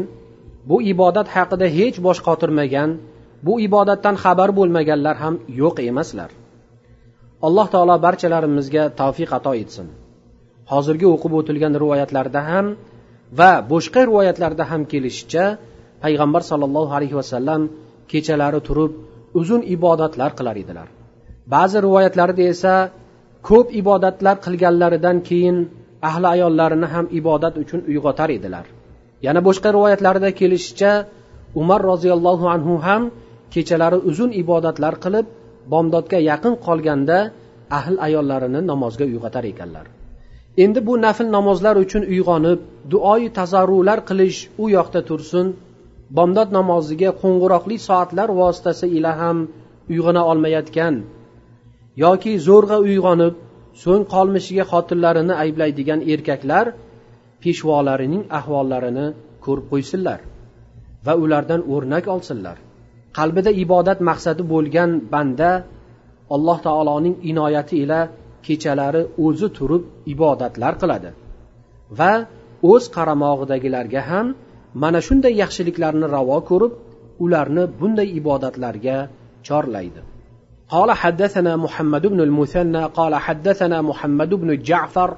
bu 0.69 0.77
ibodat 0.93 1.27
haqida 1.35 1.67
hech 1.77 1.97
bosh 2.05 2.19
qotirmagan 2.27 2.89
bu 3.45 3.53
ibodatdan 3.67 4.15
xabar 4.23 4.49
bo'lmaganlar 4.57 5.15
ham 5.23 5.35
yo'q 5.61 5.77
emaslar. 5.91 6.29
Alloh 7.47 7.67
taolo 7.73 7.95
barchalarimizga 8.05 8.83
tavfiq 8.99 9.29
ato 9.37 9.53
etsin. 9.63 9.87
Hozirgi 10.71 11.07
o'qib 11.15 11.31
o'tilgan 11.39 11.73
rivoyatlarda 11.83 12.41
ham 12.49 12.65
va 13.39 13.51
boshqa 13.71 14.01
rivoyatlarda 14.09 14.63
ham 14.71 14.81
kelishicha 14.91 15.45
payg'ambar 16.03 16.41
sollallohu 16.51 16.91
alayhi 16.97 17.15
vasallam 17.21 17.61
kechalari 18.11 18.59
turib 18.67 18.91
uzun 19.39 19.61
ibodatlar 19.75 20.31
qilar 20.37 20.55
edilar. 20.63 20.87
Ba'zi 21.53 21.77
rivoyatlarda 21.87 22.43
esa 22.53 22.73
ko'p 23.49 23.67
ibodatlar 23.81 24.35
qilganlaridan 24.45 25.17
keyin 25.29 25.57
ahli 26.09 26.27
ayollarini 26.35 26.87
ham 26.93 27.05
ibodat 27.19 27.53
uchun 27.63 27.79
uyg'otar 27.89 28.29
edilar. 28.37 28.65
Yana 29.25 29.41
boshqa 29.47 29.69
rivoyatlarda 29.77 30.29
kelishicha 30.39 30.91
umar 31.61 31.81
roziyallohu 31.91 32.45
anhu 32.55 32.73
ham 32.87 33.01
kechalari 33.53 33.97
uzun 34.09 34.31
ibodatlar 34.41 34.93
qilib 35.03 35.25
bomdodga 35.73 36.19
yaqin 36.31 36.53
qolganda 36.65 37.17
ahli 37.77 37.97
ayollarini 38.07 38.61
namozga 38.71 39.05
uyg'otar 39.11 39.43
ekanlar. 39.53 39.85
Endi 40.63 40.79
bu 40.87 40.93
nafl 41.05 41.27
namozlar 41.37 41.75
uchun 41.83 42.03
uyg'onib 42.13 42.59
duoyi 42.91 43.29
tazarrular 43.39 43.99
qilish 44.09 44.39
u 44.63 44.65
yoqda 44.77 45.01
tursin 45.09 45.47
bomdod 46.17 46.49
namoziga 46.57 47.11
qo'ng'iroqli 47.21 47.77
soatlar 47.87 48.29
vositasi 48.41 48.87
ila 48.97 49.11
ham 49.21 49.37
uyg'ona 49.91 50.21
olmayotgan. 50.31 50.95
Yoki 52.03 52.33
zo'rg'a 52.47 52.77
uyg'onib 52.87 53.35
so'ng 53.83 54.03
qolmishiga 54.13 54.65
xotinlarini 54.71 55.33
ayblaydigan 55.43 55.99
erkaklar 56.13 56.65
peshvolarining 57.43 58.23
ahvollarini 58.39 59.07
ko'rib 59.45 59.65
qo'ysinlar 59.71 60.19
va 61.05 61.13
ulardan 61.23 61.61
o'rnak 61.73 62.05
olsinlar. 62.15 62.57
Qalbida 63.17 63.51
ibodat 63.63 63.99
maqsadi 64.09 64.43
bo'lgan 64.53 64.91
banda 65.13 65.51
alloh 66.35 66.57
taoloning 66.67 67.15
inoyati 67.31 67.75
ila 67.83 67.99
kechalari 68.46 69.02
o'zi 69.26 69.48
turib 69.56 69.82
ibodatlar 70.14 70.72
qiladi 70.82 71.10
va 71.98 72.12
o'z 72.72 72.84
qaramog'idagilarga 72.96 74.00
ham 74.10 74.26
mana 74.82 74.98
shunday 75.06 75.32
yaxshiliklarni 75.42 76.06
ravo 76.16 76.38
ko'rib 76.50 76.72
ularni 77.24 77.64
bunday 77.80 78.08
ibodatlarga 78.20 78.96
chorlaydi 79.48 80.02
قال 80.76 80.90
حدثنا 80.92 81.52
محمد 81.56 82.06
بن 82.06 82.20
المثنى 82.20 82.82
قال 82.84 83.14
حدثنا 83.14 83.82
محمد 83.82 84.34
بن 84.34 84.62
جعفر 84.62 85.10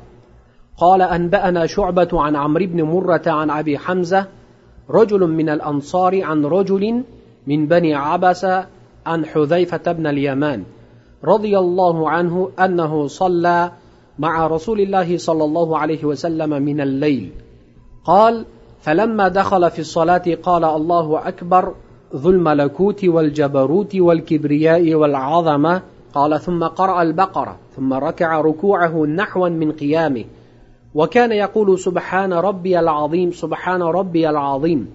قال 0.76 1.02
انبانا 1.02 1.66
شعبه 1.66 2.08
عن 2.12 2.37
عمرو 2.37 2.66
بن 2.66 2.82
مره 2.82 3.26
عن 3.26 3.50
ابي 3.50 3.78
حمزه 3.78 4.26
رجل 4.90 5.22
من 5.38 5.49
الانصار 5.49 6.22
عن 6.22 6.44
رجل 6.44 7.04
من 7.46 7.66
بني 7.66 7.94
عبس 7.94 8.44
عن 9.06 9.25
حذيفه 9.25 9.92
بن 9.92 10.06
اليمان 10.06 10.64
رضي 11.24 11.59
الله 11.59 12.09
عنه 12.09 12.50
أنه 12.59 13.07
صلى 13.07 13.71
مع 14.19 14.47
رسول 14.47 14.81
الله 14.81 15.17
صلى 15.17 15.43
الله 15.43 15.77
عليه 15.77 16.05
وسلم 16.05 16.50
من 16.50 16.81
الليل. 16.81 17.31
قال 18.05 18.45
فلما 18.81 19.27
دخل 19.27 19.71
في 19.71 19.79
الصلاة 19.79 20.24
قال 20.43 20.63
الله 20.65 21.27
أكبر 21.27 21.74
ذو 22.15 22.29
الملكوت 22.29 23.05
والجبروت 23.05 23.95
والكبرياء 23.95 24.93
والعظمة. 24.93 25.81
قال 26.13 26.41
ثم 26.41 26.63
قرأ 26.63 27.01
البقرة 27.01 27.57
ثم 27.75 27.93
ركع 27.93 28.41
ركوعه 28.41 29.05
نحوا 29.05 29.50
من 29.50 29.71
قيامه. 29.71 30.25
وكان 30.95 31.31
يقول 31.31 31.79
سبحان 31.79 32.33
ربي 32.33 32.79
العظيم 32.79 33.31
سبحان 33.31 33.81
ربي 33.81 34.29
العظيم. 34.29 34.89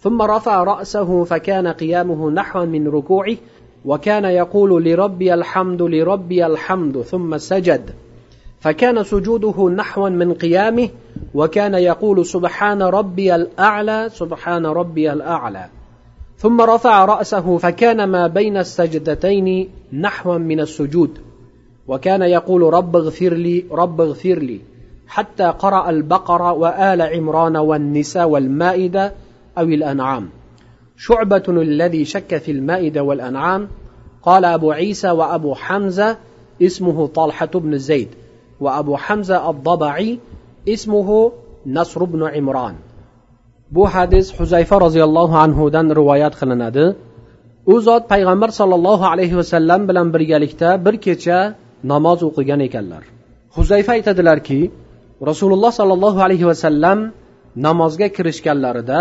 ثم 0.00 0.22
رفع 0.22 0.62
رأسه 0.62 1.24
فكان 1.24 1.68
قيامه 1.68 2.30
نحوا 2.30 2.64
من 2.64 2.88
ركوعه 2.88 3.36
وكان 3.84 4.24
يقول 4.24 4.84
لربي 4.84 5.34
الحمد 5.34 5.82
لربي 5.82 6.46
الحمد 6.46 7.02
ثم 7.02 7.38
سجد. 7.38 7.90
فكان 8.60 9.04
سجوده 9.04 9.70
نحوا 9.70 10.08
من 10.08 10.34
قيامه 10.34 10.88
وكان 11.34 11.74
يقول 11.74 12.26
سبحان 12.26 12.82
ربي 12.82 13.34
الأعلى 13.34 14.08
سبحان 14.14 14.66
ربي 14.66 15.12
الأعلى. 15.12 15.66
ثم 16.38 16.60
رفع 16.60 17.04
رأسه 17.04 17.56
فكان 17.56 18.04
ما 18.04 18.26
بين 18.26 18.56
السجدتين 18.56 19.68
نحوا 19.92 20.38
من 20.38 20.60
السجود. 20.60 21.18
وكان 21.88 22.22
يقول 22.22 22.62
رب 22.62 22.96
اغفر 22.96 23.34
لي 23.34 23.64
رب 23.70 24.00
اغفر 24.00 24.38
لي. 24.38 24.60
حتى 25.08 25.44
قرأ 25.44 25.90
البقرة 25.90 26.52
وآل 26.52 27.02
عمران 27.02 27.56
والنساء 27.56 28.28
والمائدة 28.28 29.12
أو 29.58 29.64
الأنعام. 29.64 30.28
شعبة 30.99 31.43
الذي 31.47 32.05
شك 32.05 32.37
في 32.37 32.51
المائدة 32.51 33.03
والأنعام 33.03 33.67
قال 34.23 34.45
أبو 34.45 34.71
عيسى 34.71 35.11
وأبو 35.11 35.55
حمزة 35.55 36.17
اسمه 36.61 37.07
طلحة 37.07 37.53
بن 37.55 37.77
زيد 37.77 38.09
وأبو 38.59 38.97
حمزة 38.97 39.49
الضبعي 39.49 40.19
اسمه 40.69 41.31
نصر 41.67 42.03
بن 42.03 42.23
عمران 42.23 42.75
bu 43.71 43.87
hadis 43.93 44.39
huzayfa 44.39 44.81
roziyallohu 44.85 45.35
anhudan 45.45 45.87
rivoyat 45.99 46.33
qilinadi 46.39 46.85
u 47.73 47.75
zot 47.87 48.03
payg'ambar 48.13 48.49
sollallohu 48.59 49.05
alayhi 49.13 49.35
vasallam 49.41 49.81
bilan 49.89 50.07
birgalikda 50.15 50.69
bir 50.85 50.95
kecha 51.05 51.39
namoz 51.91 52.19
o'qigan 52.29 52.61
ekanlar 52.67 53.03
huzayfa 53.55 53.91
aytadilarki 53.97 54.59
rasululloh 55.29 55.71
sollallohu 55.79 56.19
alayhi 56.25 56.45
vasallam 56.51 56.99
namozga 57.67 58.07
kirishganlarida 58.15 58.99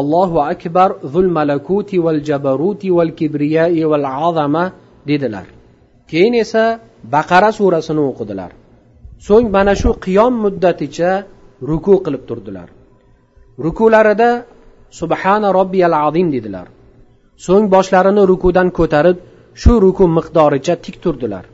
allohu 0.00 0.38
akbar 0.52 0.90
zul 1.12 1.28
malakuti 1.38 1.96
val 2.04 2.20
jabaruti 2.28 2.88
val 2.96 3.12
kibriyai 3.18 3.82
val 3.92 4.06
azama 4.28 4.64
dedilar. 5.08 5.46
Keyin 6.10 6.34
esa 6.44 6.64
baqara 7.14 7.50
surasini 7.58 8.02
o'qidilar. 8.10 8.50
So'ng 9.26 9.46
mana 9.56 9.74
shu 9.80 9.90
qiyom 10.04 10.34
muddaticha 10.44 11.10
ruku 11.70 11.94
qilib 12.04 12.22
turdilar. 12.28 12.68
Rukularida 13.64 14.30
subhana 15.00 15.48
robbiyal 15.58 15.94
azim 16.06 16.28
dedilar. 16.36 16.66
So'ng 17.46 17.64
boshlarini 17.74 18.22
rukudan 18.30 18.68
ko'tarib 18.78 19.18
shu 19.62 19.72
ruku 19.84 20.04
miqdoricha 20.16 20.74
tik 20.84 20.96
turdilar. 21.04 21.44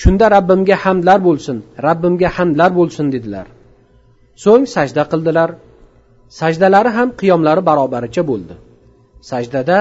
Shunda 0.00 0.26
rabbimga 0.36 0.76
hamdlar 0.84 1.18
bo'lsin 1.28 1.56
rabbimga 1.86 2.28
hamdlar 2.36 2.70
bo'lsin 2.78 3.06
dedilar. 3.14 3.46
So'ng 4.44 4.64
sajda 4.74 5.02
qildilar. 5.12 5.50
Sajdalari 6.40 6.90
ham 6.96 7.08
qiyomlari 7.20 7.62
barobaricha 7.68 8.22
bo'ldi. 8.30 8.54
Sajdada 9.30 9.78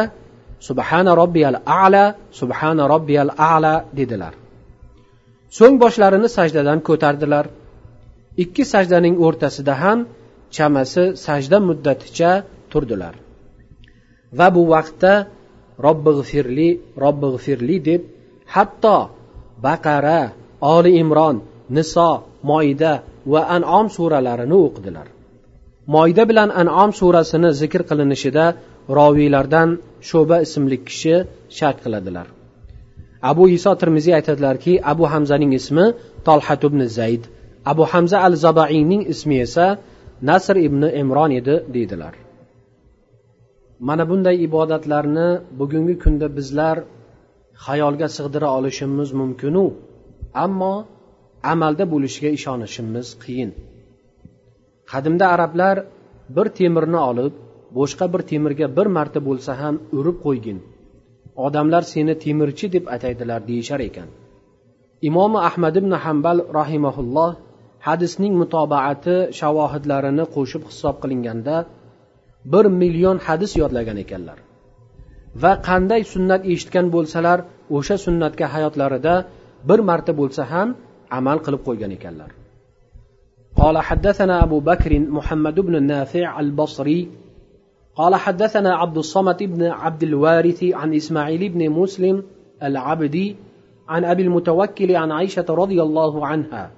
subhana 0.68 1.12
robbiyal 1.22 1.58
ala 1.84 2.04
subhana 2.40 2.84
robbiyal 2.94 3.30
ala 3.54 3.74
dedilar. 3.98 4.34
So'ng 5.58 5.76
boshlarini 5.84 6.30
sajdadan 6.38 6.80
ko'tardilar. 6.88 7.46
Ikki 8.44 8.64
sajdaning 8.74 9.16
o'rtasida 9.26 9.74
ham 9.84 10.00
chamasi 10.56 11.04
sajda 11.26 11.58
muddaticha 11.68 12.32
turdilar. 12.72 13.16
Va 14.38 14.48
bu 14.56 14.64
vaqtda 14.74 15.14
robbig'firli 15.86 16.70
robbig'firli 17.04 17.78
deb 17.90 18.02
hatto 18.56 18.98
baqara 19.66 20.22
oli 20.76 20.92
imron 21.02 21.38
niso 21.76 22.10
moida 22.50 22.94
va 23.32 23.42
anom 23.56 23.86
suralarini 23.96 24.58
o'qidilar. 24.66 25.08
Moida 25.96 26.24
bilan 26.30 26.50
anom 26.62 26.92
surasini 27.00 27.50
zikr 27.62 27.82
qilinishida 27.90 28.46
roviylardan 28.98 29.70
sho'ba 30.10 30.38
ismli 30.46 30.78
kishi 30.88 31.16
shak 31.58 31.76
qiladilar. 31.84 32.28
Abu 33.32 33.44
iso 33.58 33.72
termiziy 33.82 34.14
aytadilarki 34.20 34.74
abu 34.92 35.04
hamzaning 35.14 35.52
ismi 35.60 35.86
tolhat 36.28 36.62
ibn 36.70 36.82
zayd 36.98 37.24
abu 37.72 37.84
hamza 37.92 38.18
al 38.28 38.34
zabaiyning 38.46 39.02
ismi 39.14 39.36
esa 39.46 39.66
nasr 40.30 40.56
ibn 40.68 40.82
imron 41.02 41.32
edi 41.40 41.56
deydilar. 41.76 42.14
Mana 43.88 44.04
bunday 44.10 44.36
ibodatlarni 44.48 45.28
bugungi 45.60 45.96
kunda 46.04 46.28
bizlar 46.38 46.78
xayolga 47.66 48.08
sig'dira 48.18 48.50
olishimiz 48.58 49.10
mumkinu 49.20 49.66
ammo 50.46 50.74
amalda 51.54 51.84
bo'lishiga 51.94 52.30
ishonishimiz 52.38 53.08
qiyin. 53.24 53.52
Qadimda 54.92 55.26
arablar 55.36 55.76
bir 56.36 56.48
temirni 56.60 57.00
olib 57.10 57.34
boshqa 57.78 58.06
bir 58.14 58.22
temirga 58.32 58.68
bir 58.78 58.88
marta 58.98 59.20
bo'lsa 59.28 59.52
ham 59.62 59.76
urib 59.98 60.18
qo'ygin. 60.26 60.60
Odamlar 61.46 61.84
seni 61.94 62.14
temirchi 62.24 62.66
deb 62.76 62.86
ataydilar 62.96 63.40
deyishar 63.50 63.82
ekan. 63.90 64.10
Imomi 65.10 65.40
ahmad 65.50 65.76
ibn 65.82 65.92
hambal 66.04 66.38
rahimaulloh 66.60 67.32
hadisning 67.88 68.34
mutobaati 68.42 69.16
shavohidlarini 69.40 70.26
qo'shib 70.36 70.64
hisob 70.70 70.96
qilinganda 71.04 71.56
bir 72.54 72.66
million 72.82 73.18
hadis 73.28 73.52
yodlagan 73.62 73.98
ekanlar. 74.06 74.38
Va 75.44 75.54
qanday 75.70 76.02
sunnat 76.14 76.42
eshitgan 76.54 76.88
bo'lsalar 76.96 77.40
o'sha 77.78 77.96
sunnatga 78.06 78.46
hayotlarida 78.56 79.16
bir 79.70 79.80
marta 79.90 80.12
bo'lsa 80.20 80.42
ham 80.54 80.70
amal 81.20 81.38
qilib 81.46 81.62
qo'ygan 81.68 81.92
ekanlar. 81.98 82.30
قال 83.58 83.78
حدثنا 83.78 84.44
أبو 84.44 84.60
بكر 84.60 85.00
محمد 85.00 85.60
بن 85.60 85.76
النافع 85.76 86.40
البصري 86.40 87.10
قال 87.96 88.16
حدثنا 88.16 88.76
عبد 88.76 88.98
الصمد 88.98 89.44
بن 89.44 89.64
عبد 89.64 90.04
الوارث 90.04 90.64
عن 90.64 90.94
إسماعيل 90.94 91.50
بن 91.50 91.70
مسلم 91.70 92.24
العبدي 92.64 93.36
عن 93.90 94.06
أبي 94.06 94.24
المتوكل 94.24 94.96
عن 94.96 95.12
عائشة 95.12 95.46
رضي 95.50 95.82
الله 95.82 96.26
عنها 96.26 96.72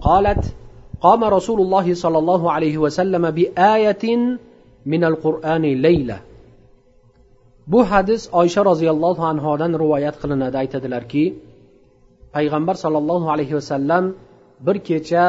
قالت 0.00 0.54
قام 1.00 1.24
رسول 1.24 1.60
الله 1.60 1.94
صلى 1.94 2.18
الله 2.18 2.52
عليه 2.52 2.78
وسلم 2.78 3.30
بآية 3.30 4.16
من 4.86 5.04
القرآن 5.04 5.62
ليلة. 5.62 6.20
bu 7.66 7.84
hadis 7.90 8.28
oysha 8.32 8.64
roziyallohu 8.64 9.22
anhodan 9.24 9.72
rivoyat 9.82 10.16
qilinadi 10.22 10.56
aytadilarki 10.62 11.24
payg'ambar 12.34 12.76
sollallohu 12.84 13.26
alayhi 13.34 13.54
vasallam 13.58 14.04
bir 14.66 14.76
kecha 14.88 15.24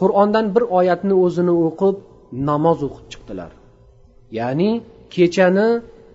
qur'ondan 0.00 0.46
bir 0.54 0.64
oyatni 0.78 1.14
o'zini 1.24 1.54
o'qib 1.66 1.96
namoz 2.48 2.78
o'qib 2.86 3.06
chiqdilar. 3.12 3.50
Ya'ni 4.38 4.70
kechani 5.14 5.68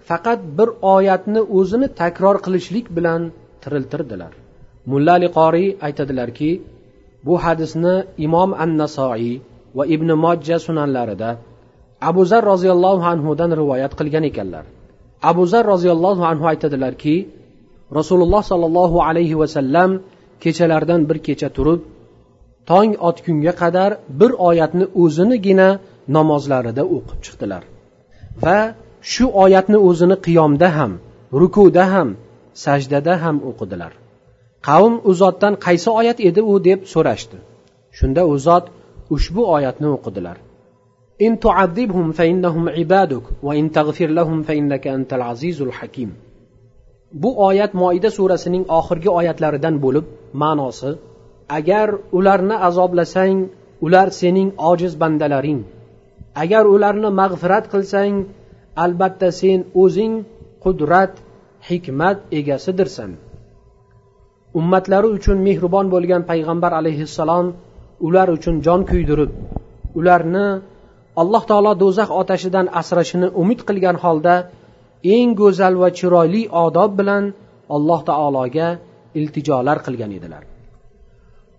faqat 0.09 0.39
bir 0.57 0.69
oyatni 0.95 1.41
o'zini 1.57 1.87
takror 2.01 2.35
qilishlik 2.45 2.85
bilan 2.97 3.21
tiriltirdilar. 3.63 4.33
Mulla 4.91 5.11
ali 5.17 5.29
qoriy 5.37 5.69
aytadilarki 5.87 6.51
bu 7.27 7.33
hadisni 7.43 7.95
imom 8.25 8.49
an 8.63 8.71
nasoiy 8.81 9.33
va 9.77 9.83
ibn 9.95 10.09
mojja 10.23 10.57
sunanlarida 10.65 11.29
abu 12.09 12.21
zar 12.31 12.43
roziyallohu 12.53 13.03
anhudan 13.13 13.51
rivoyat 13.61 13.93
qilgan 13.99 14.23
ekanlar. 14.31 14.65
Abu 15.29 15.43
zar 15.51 15.63
roziyallohu 15.73 16.23
anhu 16.31 16.45
aytadilarki 16.51 17.15
rasululloh 17.99 18.43
sollallohu 18.51 18.97
alayhi 19.07 19.35
vasallam 19.41 19.91
kechalardan 20.43 21.01
bir 21.09 21.17
kecha 21.27 21.49
turib 21.57 21.81
tong 22.70 22.92
otgunga 23.08 23.52
qadar 23.62 23.90
bir 24.20 24.30
oyatni 24.48 24.86
o'zinigina 25.02 25.68
namozlarida 26.16 26.82
o'qib 26.96 27.18
chiqdilar 27.26 27.62
va 28.44 28.58
shu 29.12 29.24
oyatni 29.44 29.78
o'zini 29.88 30.16
qiyomda 30.26 30.68
ham 30.78 30.92
rukuda 31.40 31.84
ham 31.94 32.08
sajdada 32.64 33.14
ham 33.22 33.36
o'qidilar 33.50 33.92
qavm 34.68 34.94
u 35.08 35.12
zotdan 35.22 35.54
qaysi 35.66 35.88
oyat 36.00 36.18
edi 36.28 36.40
u 36.52 36.54
deb 36.68 36.80
so'rashdi 36.94 37.38
shunda 37.98 38.22
u 38.32 38.34
zot 38.46 38.64
ushbu 39.16 39.42
oyatni 39.56 39.88
o'qidilar 39.96 40.36
إن 41.26 41.40
تعذبهم 41.40 42.12
فإنهم 42.12 42.68
عبادك 42.68 43.22
وإن 43.42 43.72
تغفر 43.72 44.06
لهم 44.06 44.42
فإنك 44.42 44.86
أنت 44.86 45.12
العزيز 45.12 45.62
الحكيم 45.62 46.10
bu 47.12 47.30
oyat 47.46 47.74
moida 47.74 48.10
surasining 48.10 48.64
oxirgi 48.78 49.10
oyatlaridan 49.18 49.76
bo'lib 49.84 50.04
ma'nosi 50.42 50.90
agar 51.57 51.87
ularni 52.17 52.55
azoblasang 52.67 53.39
ular 53.85 54.07
sening 54.19 54.49
ojiz 54.71 54.93
bandalaring. 55.01 55.61
Agar 56.43 56.63
ularni 56.75 57.09
mag'firat 57.21 57.65
qilsang 57.73 58.13
albatta 58.83 59.29
sen 59.39 59.59
o'zing 59.83 60.13
qudrat 60.63 61.13
hikmat 61.69 62.17
egasidirsan. 62.39 63.11
Ummatlari 64.59 65.09
uchun 65.17 65.37
mehribon 65.47 65.87
bo'lgan 65.93 66.21
payg'ambar 66.31 66.71
alayhissalom 66.79 67.47
ular 68.07 68.27
uchun 68.37 68.55
jon 68.65 68.81
kuydirib 68.89 69.31
ularni 69.99 70.47
alloh 71.21 71.43
taolo 71.49 71.71
do'zax 71.83 72.09
otashidan 72.21 72.67
asrashini 72.81 73.27
umid 73.41 73.59
qilgan 73.67 73.97
holda 74.03 74.35
eng 75.15 75.29
go'zal 75.41 75.73
va 75.81 75.89
chiroyli 75.97 76.41
odob 76.65 76.91
bilan 76.99 77.23
alloh 77.75 77.99
taologa 78.09 78.67
iltijolar 79.19 79.77
qilgan 79.85 80.11
edilar. 80.19 80.43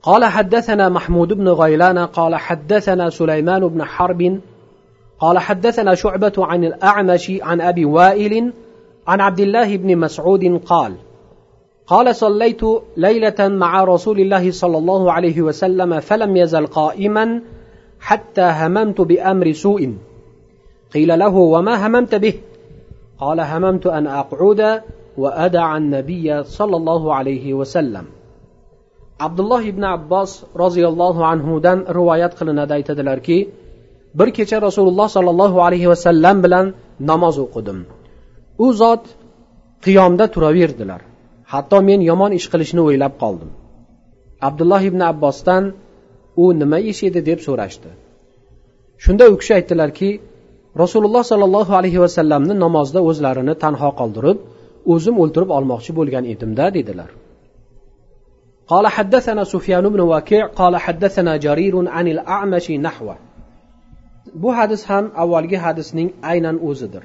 قال 0.03 0.25
حدثنا 0.25 0.89
محمود 0.89 1.33
بن 1.33 1.49
غيلان 1.49 1.99
قال 1.99 2.35
حدثنا 2.35 3.11
سليمان 3.11 3.69
بن 3.69 3.85
حرب 3.85 4.41
قال 5.19 5.39
حدثنا 5.39 5.95
شعبة 5.95 6.33
عن 6.39 6.65
الأعمش 6.65 7.33
عن 7.43 7.61
أبي 7.61 7.85
وائل 7.85 8.53
عن 9.07 9.21
عبد 9.21 9.41
الله 9.41 9.77
بن 9.77 9.99
مسعود 9.99 10.61
قال 10.67 10.95
قال 11.87 12.17
صليت 12.17 12.61
ليلة 12.97 13.49
مع 13.49 13.85
رسول 13.85 14.21
الله 14.21 14.51
صلى 14.51 14.79
الله 14.79 15.13
عليه 15.13 15.43
وسلم 15.43 16.01
فلم 16.01 16.37
يزل 16.37 16.67
قائما 16.67 17.41
حتى 18.01 18.43
هممت 18.43 19.01
بأمر 19.01 19.53
سوء. 19.53 19.95
قيل 20.95 21.19
له 21.19 21.35
وما 21.35 21.87
هممت 21.87 22.15
به؟ 22.15 22.35
قال 23.19 23.41
هممت 23.41 23.87
أن 23.87 24.07
أقعد 24.07 24.83
وأدع 25.17 25.77
النبي 25.77 26.43
صلى 26.43 26.77
الله 26.77 27.15
عليه 27.15 27.55
وسلم. 27.55 28.05
Abdulloh 29.27 29.63
ibn 29.73 29.83
abbos 29.97 30.31
roziyallohu 30.63 31.23
anhudan 31.33 31.79
rivoyat 31.99 32.33
qilinadi 32.39 32.73
aytadilarki 32.79 33.39
bir 34.19 34.29
kecha 34.39 34.63
rasululloh 34.63 35.09
sollallohu 35.17 35.59
alayhi 35.67 35.89
vasallam 35.93 36.37
bilan 36.45 36.67
namoz 37.11 37.37
o'qidim. 37.45 37.79
U 38.65 38.67
zot 38.81 39.05
qiyomda 39.85 40.25
turaverdilar. 40.35 41.01
Hatto 41.53 41.79
men 41.89 42.01
yomon 42.11 42.33
ish 42.39 42.47
qilishni 42.53 42.81
o'ylab 42.89 43.15
qoldim. 43.23 43.51
Abdulloh 44.49 44.83
ibn 44.91 45.01
abbosdan 45.13 45.65
u 46.43 46.45
nima 46.61 46.79
ish 46.91 47.03
edi? 47.09 47.21
deb 47.29 47.39
so'rashdi. 47.47 47.91
Shunda 49.05 49.25
u 49.33 49.35
kishi 49.41 49.53
aytdilarki 49.59 50.11
rasululloh 50.83 51.25
sollallohu 51.31 51.73
alayhi 51.81 52.01
vasallamni 52.05 52.55
namozda 52.65 53.01
o'zlarini 53.09 53.55
tanho 53.65 53.91
qoldirib 54.01 54.39
o'zim 54.93 55.17
o'ltirib 55.23 55.51
olmoqchi 55.59 55.93
bo'lgan 55.99 56.25
edimda 56.33 56.67
dedilar. 56.77 57.11
قال 58.73 58.87
حدثنا 58.87 59.45
سفيان 59.45 59.89
بن 59.89 60.01
وكيع 60.01 60.47
قال 60.47 60.77
حدثنا 60.77 61.37
جرير 61.37 61.89
عن 61.89 62.09
الأعمش 62.09 62.71
نحوه. 62.71 63.17
bu 64.35 64.57
hadis 64.57 64.85
ham 64.91 65.11
avvalgi 65.17 65.57
hadisning 65.57 66.13
aynan 66.23 66.57
o'zidir 66.69 67.03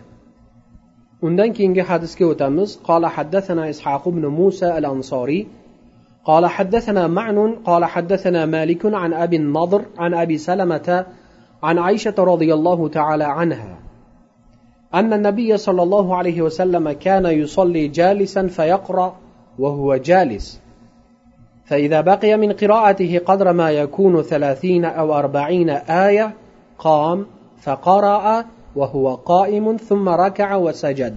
undan 1.21 1.53
keyingi 1.58 1.84
hadisga 1.89 2.25
o'tamiz 2.25 2.69
قال 2.89 3.06
حدثنا 3.06 3.69
إسحاق 3.69 4.10
بن 4.10 4.25
موسى 4.25 4.77
الأنصاري 4.77 5.47
قال 6.25 6.45
حدثنا 6.45 7.08
معن 7.08 7.56
قال 7.65 7.86
حدثنا 7.86 8.45
مالك 8.45 8.86
عن 8.86 9.13
أبي 9.13 9.36
النضر 9.36 9.82
عن 9.97 10.13
أبي 10.13 10.38
سلمة 10.38 11.06
عن 11.63 11.77
عائشة 11.77 12.15
رضي 12.17 12.53
الله 12.53 12.88
تعالى 12.88 13.23
عنها 13.23 13.80
أن 14.93 15.13
النبي 15.13 15.58
صلى 15.58 15.84
الله 15.84 16.15
عليه 16.15 16.41
وسلم 16.41 16.91
كان 16.91 17.25
يصلي 17.25 17.88
جالسا 17.88 18.47
فيقرأ 18.47 19.15
وهو 19.60 19.95
جالس. 19.95 20.66
فإذا 21.66 22.01
بقي 22.01 22.37
من 22.37 22.53
قراءته 22.53 23.20
قدر 23.27 23.53
ما 23.53 23.70
يكون 23.70 24.22
ثلاثين 24.22 24.85
أو 24.85 25.14
أربعين 25.14 25.70
آية 26.09 26.35
قام 26.79 27.27
فقرأ 27.62 28.44
وهو 28.77 29.14
قائم 29.14 29.77
ثم 29.77 30.09
ركع 30.09 30.57
وسجد 30.57 31.16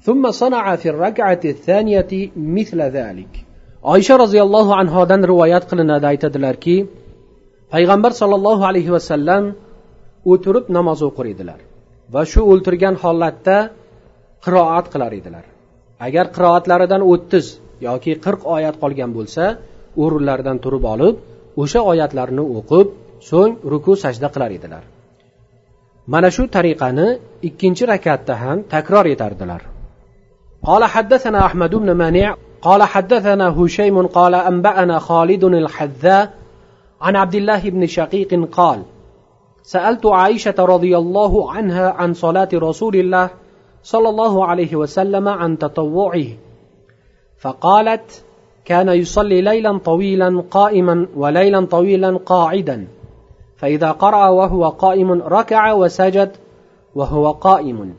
ثم 0.00 0.30
صنع 0.30 0.76
في 0.76 0.88
الركعة 0.88 1.40
الثانية 1.44 2.30
مثل 2.36 2.80
ذلك 2.82 3.44
oysha 3.82 4.14
roziyallohu 4.24 4.72
anhodan 4.80 5.20
rivoyat 5.30 5.64
qilinadi 5.70 6.06
aytadilarki 6.12 6.76
payg'ambar 7.74 8.12
sollallohu 8.20 8.62
alayhi 8.70 8.90
vasallam 8.96 9.44
o'tirib 10.32 10.66
namoz 10.76 11.00
o'qir 11.08 11.26
edilar 11.34 11.60
va 12.14 12.22
shu 12.32 12.40
o'ltirgan 12.52 12.94
holatda 13.02 13.56
qiroat 14.44 14.86
qilar 14.92 15.12
edilar 15.20 15.44
agar 16.06 16.24
qiroatlaridan 16.36 17.02
o'ttiz 17.12 17.46
yoki 17.86 18.12
qirq 18.24 18.40
oyat 18.56 18.74
qolgan 18.82 19.10
bo'lsa 19.16 19.44
o'rinlaridan 20.02 20.58
turib 20.64 20.84
olib 20.94 21.14
o'sha 21.62 21.80
oyatlarni 21.92 22.44
o'qib 22.58 22.86
so'ng 23.30 23.52
ruku 23.72 23.92
sajda 24.04 24.28
qilar 24.34 24.50
edilar 24.58 24.84
mana 26.12 26.28
shu 26.36 26.42
tariqani 26.56 27.06
ikkinchi 27.48 27.84
rakatda 27.92 28.34
ham 28.42 28.58
takror 28.74 29.06
etardilar 29.14 29.62
قال 30.70 30.84
حدثنا 30.84 31.46
أحمد 31.46 31.74
بن 31.74 31.90
مانع 31.92 32.36
قال 32.62 32.82
حدثنا 32.82 33.46
هشيم 33.58 34.06
قال 34.06 34.34
أنبأنا 34.34 34.98
خالد 34.98 35.44
الحذاء 35.44 36.24
عن 37.00 37.16
عبد 37.16 37.34
الله 37.34 37.70
بن 37.70 37.86
شقيق 37.86 38.48
قال 38.58 38.82
سألت 39.62 40.06
عائشة 40.06 40.54
رضي 40.58 40.96
الله 40.96 41.52
عنها 41.52 41.90
عن 41.90 42.14
صلاة 42.14 42.48
رسول 42.54 42.96
الله 42.96 43.30
صلى 43.82 44.08
الله 44.08 44.46
عليه 44.46 44.76
وسلم 44.76 45.28
عن 45.28 45.58
تطوعه 45.58 46.26
فقالت 47.38 48.24
كان 48.64 48.88
يصلي 48.88 49.40
ليلا 49.40 49.78
طويلا 49.78 50.44
قائما 50.50 51.06
وليلا 51.16 51.66
طويلا 51.66 52.18
قاعدا 52.26 52.88
فإذا 53.56 53.90
قرأ 53.90 54.28
وهو 54.28 54.68
قائم 54.68 55.12
ركع 55.12 55.72
وسجد 55.72 56.30
وهو 56.94 57.30
قائم 57.30 57.94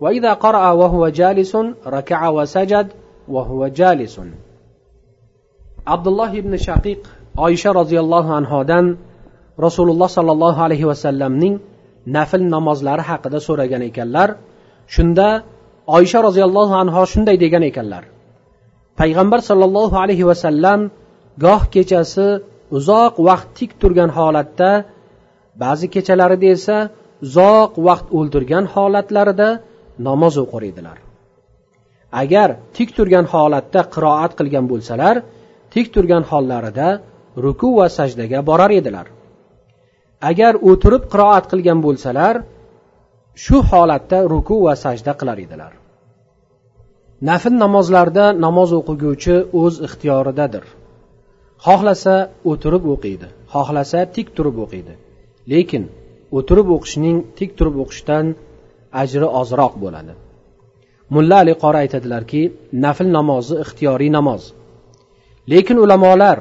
وإذا 0.00 0.32
قرأ 0.32 0.70
وهو 0.70 1.08
جالس 1.08 1.56
ركع 1.86 2.28
وسجد 2.28 2.92
وهو 3.28 3.66
جالس 3.66 4.20
عبد 5.86 6.06
الله 6.06 6.40
بن 6.40 6.56
شقيق 6.56 7.08
oysha 7.36 7.70
roziyallohu 7.80 8.30
anhodan 8.40 8.96
rasululloh 9.66 10.08
sollallohu 10.16 10.60
alayhi 10.66 10.88
vasallamning 10.92 11.54
nafl 12.16 12.42
namozlari 12.54 13.04
haqida 13.10 13.38
so'ragan 13.48 13.82
ekanlar 13.90 14.28
shunda 14.94 15.28
oysha 15.98 16.18
roziyallohu 16.28 16.72
anho 16.82 17.02
shunday 17.12 17.36
degan 17.44 17.62
ekanlar 17.70 18.02
Payg'ambar 18.99 19.39
sollallohu 19.49 19.95
alayhi 20.03 20.25
vasallam 20.31 20.79
goh 21.45 21.61
kechasi 21.73 22.27
uzoq 22.77 23.13
vaqt 23.27 23.47
tik 23.57 23.71
turgan 23.81 24.09
holatda 24.17 24.71
ba'zi 25.63 25.87
kechalarida 25.95 26.47
esa 26.57 26.77
uzoq 27.25 27.71
vaqt 27.87 28.07
o'ldirgan 28.17 28.65
holatlarida 28.73 29.49
namoz 30.07 30.35
o'qir 30.43 30.63
edilar. 30.71 30.97
Agar 32.21 32.49
tik 32.75 32.89
turgan 32.97 33.25
holatda 33.33 33.81
qiroat 33.93 34.31
qilgan 34.39 34.65
bo'lsalar 34.71 35.15
tik 35.73 35.85
turgan 35.95 36.23
hollarida 36.31 36.87
ruku 37.45 37.69
va 37.79 37.87
sajdaga 37.97 38.39
borar 38.49 38.71
edilar. 38.79 39.07
Agar 40.29 40.53
o'tirib 40.69 41.03
qiroat 41.13 41.45
qilgan 41.51 41.79
bo'lsalar 41.85 42.35
shu 43.43 43.57
holatda 43.71 44.17
ruku 44.33 44.55
va 44.65 44.73
sajda 44.83 45.11
qilar 45.19 45.37
edilar. 45.45 45.71
Nafl 47.29 47.53
namozlarda 47.63 48.25
namoz 48.45 48.71
o'qiguvchi 48.79 49.35
o'z 49.61 49.75
ixtiyoridadir. 49.87 50.63
Xohlasa 51.65 52.15
o'tirib 52.51 52.83
o'qiydi. 52.93 53.27
Xohlasa 53.53 53.99
tik 54.15 54.27
turib 54.37 54.57
o'qiydi. 54.63 54.93
Lekin 55.51 55.83
o'tirib 56.37 56.67
o'qishning 56.75 57.17
tik 57.37 57.51
turib 57.57 57.75
o'qishdan 57.83 58.25
ajri 59.01 59.27
ozroq 59.41 59.73
bo'ladi. 59.83 60.13
Mulla 61.13 61.35
ali 61.43 61.53
qori 61.63 61.77
aytadilarki 61.83 62.41
nafl 62.85 63.07
namozi 63.17 63.55
ixtiyoriy 63.63 64.11
namoz. 64.17 64.41
Lekin 65.51 65.77
ulamolar 65.85 66.37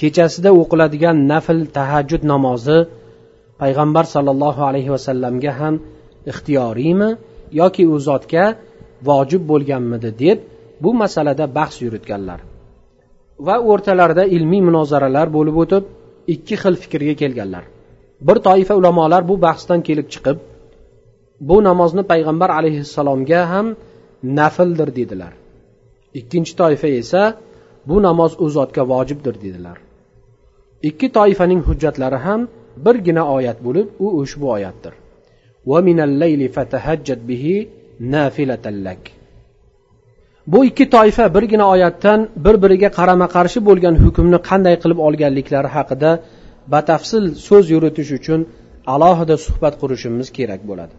kechasida 0.00 0.50
o'qiladigan 0.60 1.16
nafl 1.32 1.58
tahajjud 1.76 2.22
namozi 2.32 2.78
payg'ambar 3.62 4.04
sollallohu 4.14 4.62
alayhi 4.70 4.90
vasallamga 4.94 5.52
ham 5.60 5.74
ixtiyoriymi 6.30 7.08
yoki 7.60 7.84
u 7.94 7.96
zotga 8.08 8.44
vojib 9.08 9.42
bo'lganmidi 9.50 10.10
deb 10.18 10.38
bu 10.80 10.90
masalada 10.94 11.54
bahs 11.54 11.76
yuritganlar. 11.84 12.40
Va 13.46 13.56
o'rtalarida 13.70 14.24
ilmiy 14.36 14.62
munozaralar 14.68 15.28
bo'lib 15.36 15.56
o'tib 15.62 15.84
ikki 16.34 16.54
xil 16.62 16.74
fikrga 16.82 17.14
kelganlar. 17.22 17.64
Bir 18.26 18.36
toifa 18.48 18.74
ulamolar 18.80 19.22
bu 19.30 19.34
bahsdan 19.46 19.80
kelib 19.88 20.08
chiqib 20.14 20.38
bu 21.48 21.56
namozni 21.68 22.02
payg'ambar 22.12 22.50
alayhissalomga 22.58 23.40
ham 23.52 23.66
nafldir 24.38 24.88
dedilar. 24.98 25.32
Ikkinchi 26.18 26.52
toifa 26.60 26.88
esa 27.00 27.22
bu 27.88 27.96
namoz 28.02 28.32
u 28.44 28.46
zotga 28.56 28.82
vojibdir 28.92 29.34
dedilar. 29.44 29.78
Ikki 30.88 31.08
toifaning 31.12 31.60
hujjatlari 31.68 32.18
ham 32.26 32.40
birgina 32.84 33.24
oyat 33.36 33.58
bo'lib 33.66 33.88
u 34.04 34.06
ushbu 34.20 34.46
oyatdir. 34.56 34.94
Bu 40.46 40.64
ikki 40.64 40.90
toifa 40.90 41.34
birgina 41.34 41.66
oyatdan 41.74 42.28
bir 42.44 42.62
biriga 42.62 42.90
qarama 42.98 43.26
qarshi 43.36 43.58
bo'lgan 43.68 43.94
hukmni 44.04 44.38
qanday 44.48 44.76
qilib 44.82 44.98
olganliklari 45.06 45.68
haqida 45.76 46.10
batafsil 46.74 47.24
so'z 47.48 47.64
yuritish 47.74 48.10
uchun 48.18 48.40
alohida 48.94 49.36
suhbat 49.46 49.74
qurishimiz 49.82 50.28
kerak 50.38 50.60
bo'ladi. 50.70 50.94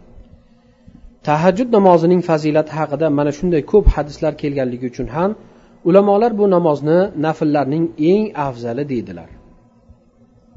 Tahajjud 1.28 1.68
namozining 1.76 2.22
fazilati 2.30 2.72
haqida 2.78 3.06
mana 3.18 3.32
shunday 3.38 3.62
ko'p 3.72 3.86
hadislar 3.96 4.32
kelganligi 4.42 4.86
uchun 4.92 5.06
ham 5.16 5.30
ulamolar 5.88 6.32
bu 6.40 6.44
namozni 6.56 6.98
nafllarning 7.26 7.84
eng 8.12 8.24
afzali 8.46 8.84
deydilar. 8.92 9.28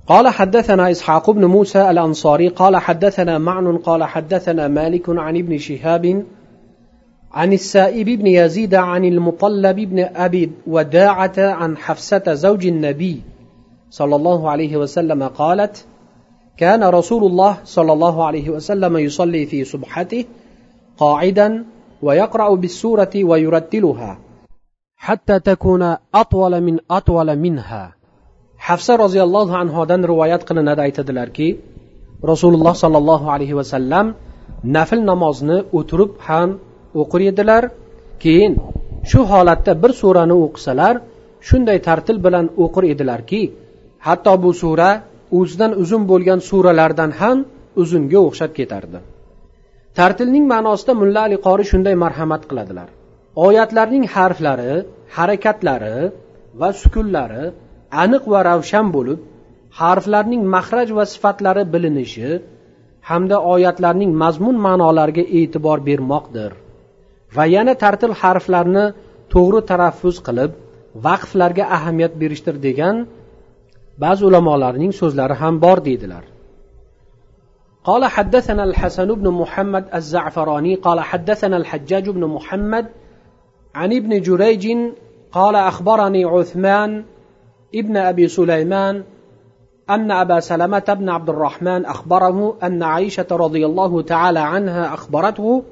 قال 0.08 0.28
حدثنا 0.28 0.92
إسحاق 0.92 1.30
بن 1.30 1.46
موسى 1.46 1.90
الأنصاري 1.92 2.48
قال 2.48 2.78
حدثنا 2.78 3.38
معن 3.38 3.78
قال 3.78 4.04
حدثنا 4.04 4.68
مالك 4.68 5.10
عن 5.10 5.38
ابن 5.38 5.58
شهاب 5.58 6.26
عن 7.32 7.54
السائب 7.54 8.06
بن 8.06 8.28
يزيد 8.28 8.76
عن 8.76 9.06
المطلب 9.06 9.76
بن 9.76 10.00
أبي 10.00 10.52
وداعة 10.68 11.34
عن 11.38 11.78
حفصة 11.78 12.34
زوج 12.34 12.68
النبي 12.68 13.22
صلى 13.90 14.16
الله 14.16 14.50
عليه 14.50 14.78
وسلم 14.78 15.24
قالت 15.24 15.86
كان 16.58 16.84
رسول 16.84 17.24
الله 17.24 17.58
صلى 17.64 17.94
الله 17.94 18.26
عليه 18.26 18.50
وسلم 18.50 18.98
يصلي 18.98 19.46
في 19.46 19.64
سبحته 19.64 20.26
قاعدا 20.98 21.66
ويقرأ 22.02 22.56
بالسورة 22.56 23.10
ويرتلها 23.16 24.20
حتى 24.98 25.40
تكون 25.40 25.96
أطول 26.16 26.62
من 26.62 26.80
أطول 26.92 27.36
منها. 27.36 28.01
Hafsa 28.68 28.94
roziyallohu 29.04 29.54
anhodan 29.64 30.02
rivoyat 30.12 30.42
qilinadi 30.50 30.82
aytadilarki 30.88 31.48
rasululloh 32.32 32.76
sollallohu 32.84 33.28
alayhi 33.36 33.56
vasallam 33.60 34.06
nafl 34.78 35.00
namozni 35.12 35.58
o'tirib 35.78 36.12
ham 36.28 36.50
o'qir 37.02 37.22
edilar. 37.32 37.64
Keyin 38.24 38.54
shu 39.10 39.20
holatda 39.32 39.74
bir 39.84 39.92
surani 40.02 40.36
o'qisalar 40.46 40.96
shunday 41.48 41.78
tartil 41.88 42.18
bilan 42.26 42.46
o'qir 42.64 42.84
edilarki 42.94 43.42
hatto 44.08 44.34
bu 44.44 44.52
sura 44.62 44.90
o'zidan 45.40 45.72
uzun 45.84 46.04
bo'lgan 46.12 46.40
suralardan 46.50 47.12
ham 47.22 47.38
uzunga 47.82 48.20
o'xshab 48.28 48.52
ketardi. 48.60 49.00
Tartilning 49.98 50.46
ma'nosida 50.54 50.94
mulla 51.02 51.20
ali 51.28 51.38
qori 51.48 51.64
shunday 51.72 51.96
marhamat 52.04 52.44
qiladilar. 52.50 52.90
Oyatlarning 53.48 54.06
harflari 54.16 54.74
harakatlari 55.18 55.98
va 56.60 56.70
sukunlari 56.82 57.44
aniq 58.03 58.25
va 58.33 58.41
ravshan 58.51 58.87
bo'lib 58.97 59.21
harflarning 59.81 60.43
mahraj 60.55 60.89
va 60.99 61.05
sifatlari 61.13 61.65
bilinishi 61.75 62.31
hamda 63.11 63.37
oyatlarning 63.55 64.13
mazmun 64.23 64.57
ma'nolariga 64.67 65.25
e'tibor 65.39 65.79
bermoqdir 65.89 66.51
va 67.37 67.45
yana 67.57 67.75
tartil 67.83 68.15
harflarni 68.23 68.85
to'g'ri 69.33 69.61
taraffuz 69.71 70.17
qilib 70.27 70.51
vaqflarga 71.07 71.65
ahamiyat 71.77 72.13
berishdir 72.23 72.57
degan 72.67 72.97
ba'zi 74.05 74.23
ulamolarning 74.29 74.93
so'zlari 75.01 75.35
ham 75.43 75.55
bor 75.65 75.79
deydilar 75.89 76.25
قال 77.91 78.05
حدثنا 78.05 78.65
الحسن 78.65 79.09
بن 79.15 79.29
محمد 79.41 79.85
الزعفراني 79.95 80.75
قال 80.87 80.99
حدثنا 81.01 81.57
الحجاج 81.57 82.11
بن 82.17 82.25
محمد 82.37 82.87
عن 83.75 83.91
ابن 83.93 84.13
جريج 84.21 84.65
قال 85.33 85.55
أخبرني 85.57 86.25
عثمان 86.25 86.91
ابن 87.75 87.97
ابي 87.97 88.29
سليمان 88.29 89.03
ان 89.91 90.11
ابا 90.11 90.41
سلمه 90.41 90.97
بن 90.99 91.09
عبد 91.09 91.29
الرحمن 91.29 91.85
اخبره 91.85 92.57
ان 92.63 92.83
عائشه 92.83 93.27
رضي 93.31 93.67
الله 93.67 94.03
تعالى 94.03 94.39
عنها 94.39 94.95
اخبرته 94.95 95.63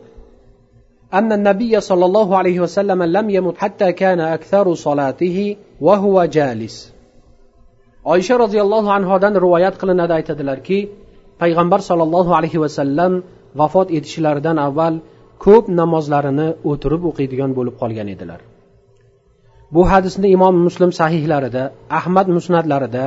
ان 1.14 1.32
النبي 1.32 1.80
صلى 1.80 2.04
الله 2.04 2.37
عليه 2.37 2.60
وسلم 2.60 3.02
لم 3.02 3.30
يمت 3.30 3.58
حتى 3.58 3.92
كان 3.92 4.20
اكثر 4.20 4.74
صلاته 4.74 5.56
وهو 5.80 6.24
جالس 6.24 6.94
oysha 8.12 8.37
roziyallohu 8.44 8.88
anhodan 8.98 9.34
rivoyat 9.44 9.74
qilinadi 9.80 10.12
aytadilarki 10.18 10.78
payg'ambar 11.42 11.80
sollallohu 11.88 12.30
alayhi 12.38 12.58
vasallam 12.64 13.12
vafot 13.60 13.88
etishlaridan 13.98 14.56
avval 14.66 14.94
ko'p 15.44 15.64
namozlarini 15.80 16.48
o'tirib 16.70 17.02
o'qiydigan 17.10 17.50
bo'lib 17.58 17.74
qolgan 17.82 18.08
edilar 18.14 18.40
Bu 19.75 19.82
hadisni 19.91 20.27
imom 20.36 20.55
muslim 20.67 20.91
sahihlarida 20.99 21.63
ahmad 21.99 22.27
musnatlarida 22.38 23.03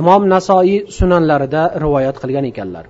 imom 0.00 0.22
nasoiy 0.34 0.78
sunanlarida 0.98 1.62
rivoyat 1.84 2.16
qilgan 2.22 2.44
ekanlar. 2.52 2.84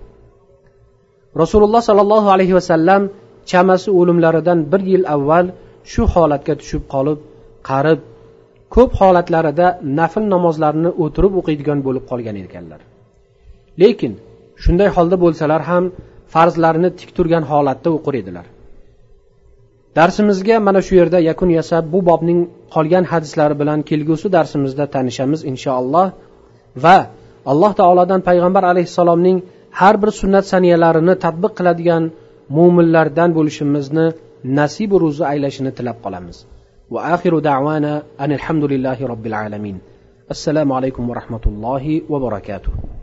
Rasululloh 1.42 1.82
sollallohu 1.88 2.28
alayhi 2.34 2.54
vasallam 2.58 3.02
chamasi 3.50 3.88
o'limlaridan 4.00 4.58
bir 4.72 4.82
yil 4.92 5.04
avval 5.14 5.46
shu 5.92 6.02
holatga 6.14 6.54
tushib 6.60 6.82
qolib 6.94 7.18
qarib 7.70 8.00
ko'p 8.74 8.90
holatlarida 9.00 9.66
nafl 9.98 10.24
namozlarini 10.34 10.90
o'tirib 11.04 11.32
o'qiydigan 11.40 11.78
bo'lib 11.86 12.04
qolgan 12.10 12.36
ekanlar. 12.46 12.80
Lekin 13.82 14.12
shunday 14.62 14.88
holda 14.96 15.16
bo'lsalar 15.24 15.60
ham 15.70 15.84
farzlarini 16.34 16.90
tik 17.00 17.10
turgan 17.16 17.44
holatda 17.50 17.88
o'qir 17.96 18.14
edilar. 18.22 18.46
Darsimizga 19.98 20.56
mana 20.66 20.80
shu 20.86 20.94
yerda 21.00 21.18
yakun 21.30 21.50
yasab 21.58 21.84
bu 21.92 22.00
bobning 22.08 22.40
qolgan 22.74 23.04
hadislari 23.12 23.54
bilan 23.60 23.78
kelgusi 23.88 24.26
darsimizda 24.36 24.84
tanishamiz 24.94 25.40
inshaalloh. 25.50 26.06
Va 26.84 26.98
alloh 27.52 27.72
taolodan 27.80 28.20
payg'ambar 28.28 28.64
alayhissalomning 28.72 29.38
har 29.80 29.94
bir 30.02 30.10
sunnat 30.20 30.44
saniyalarini 30.52 31.14
tadbiq 31.24 31.52
qiladigan 31.58 32.02
mo'minlardan 32.56 33.30
bo'lishimizni 33.38 34.06
nasibu 34.58 34.96
ro'zi 35.04 35.24
aylashini 35.32 35.72
tilab 35.78 35.98
qolamiz. 36.04 36.36
Va 36.92 37.00
axiru 37.14 37.38
davana 37.50 37.92
anilhamdulillahi 38.24 39.02
robbil 39.12 39.36
alamin. 39.44 39.76
Assalomu 40.34 40.72
alaykum 40.78 41.02
va 41.10 41.14
rahmatullohi 41.20 41.94
va 42.12 42.18
barakatuh. 42.26 42.99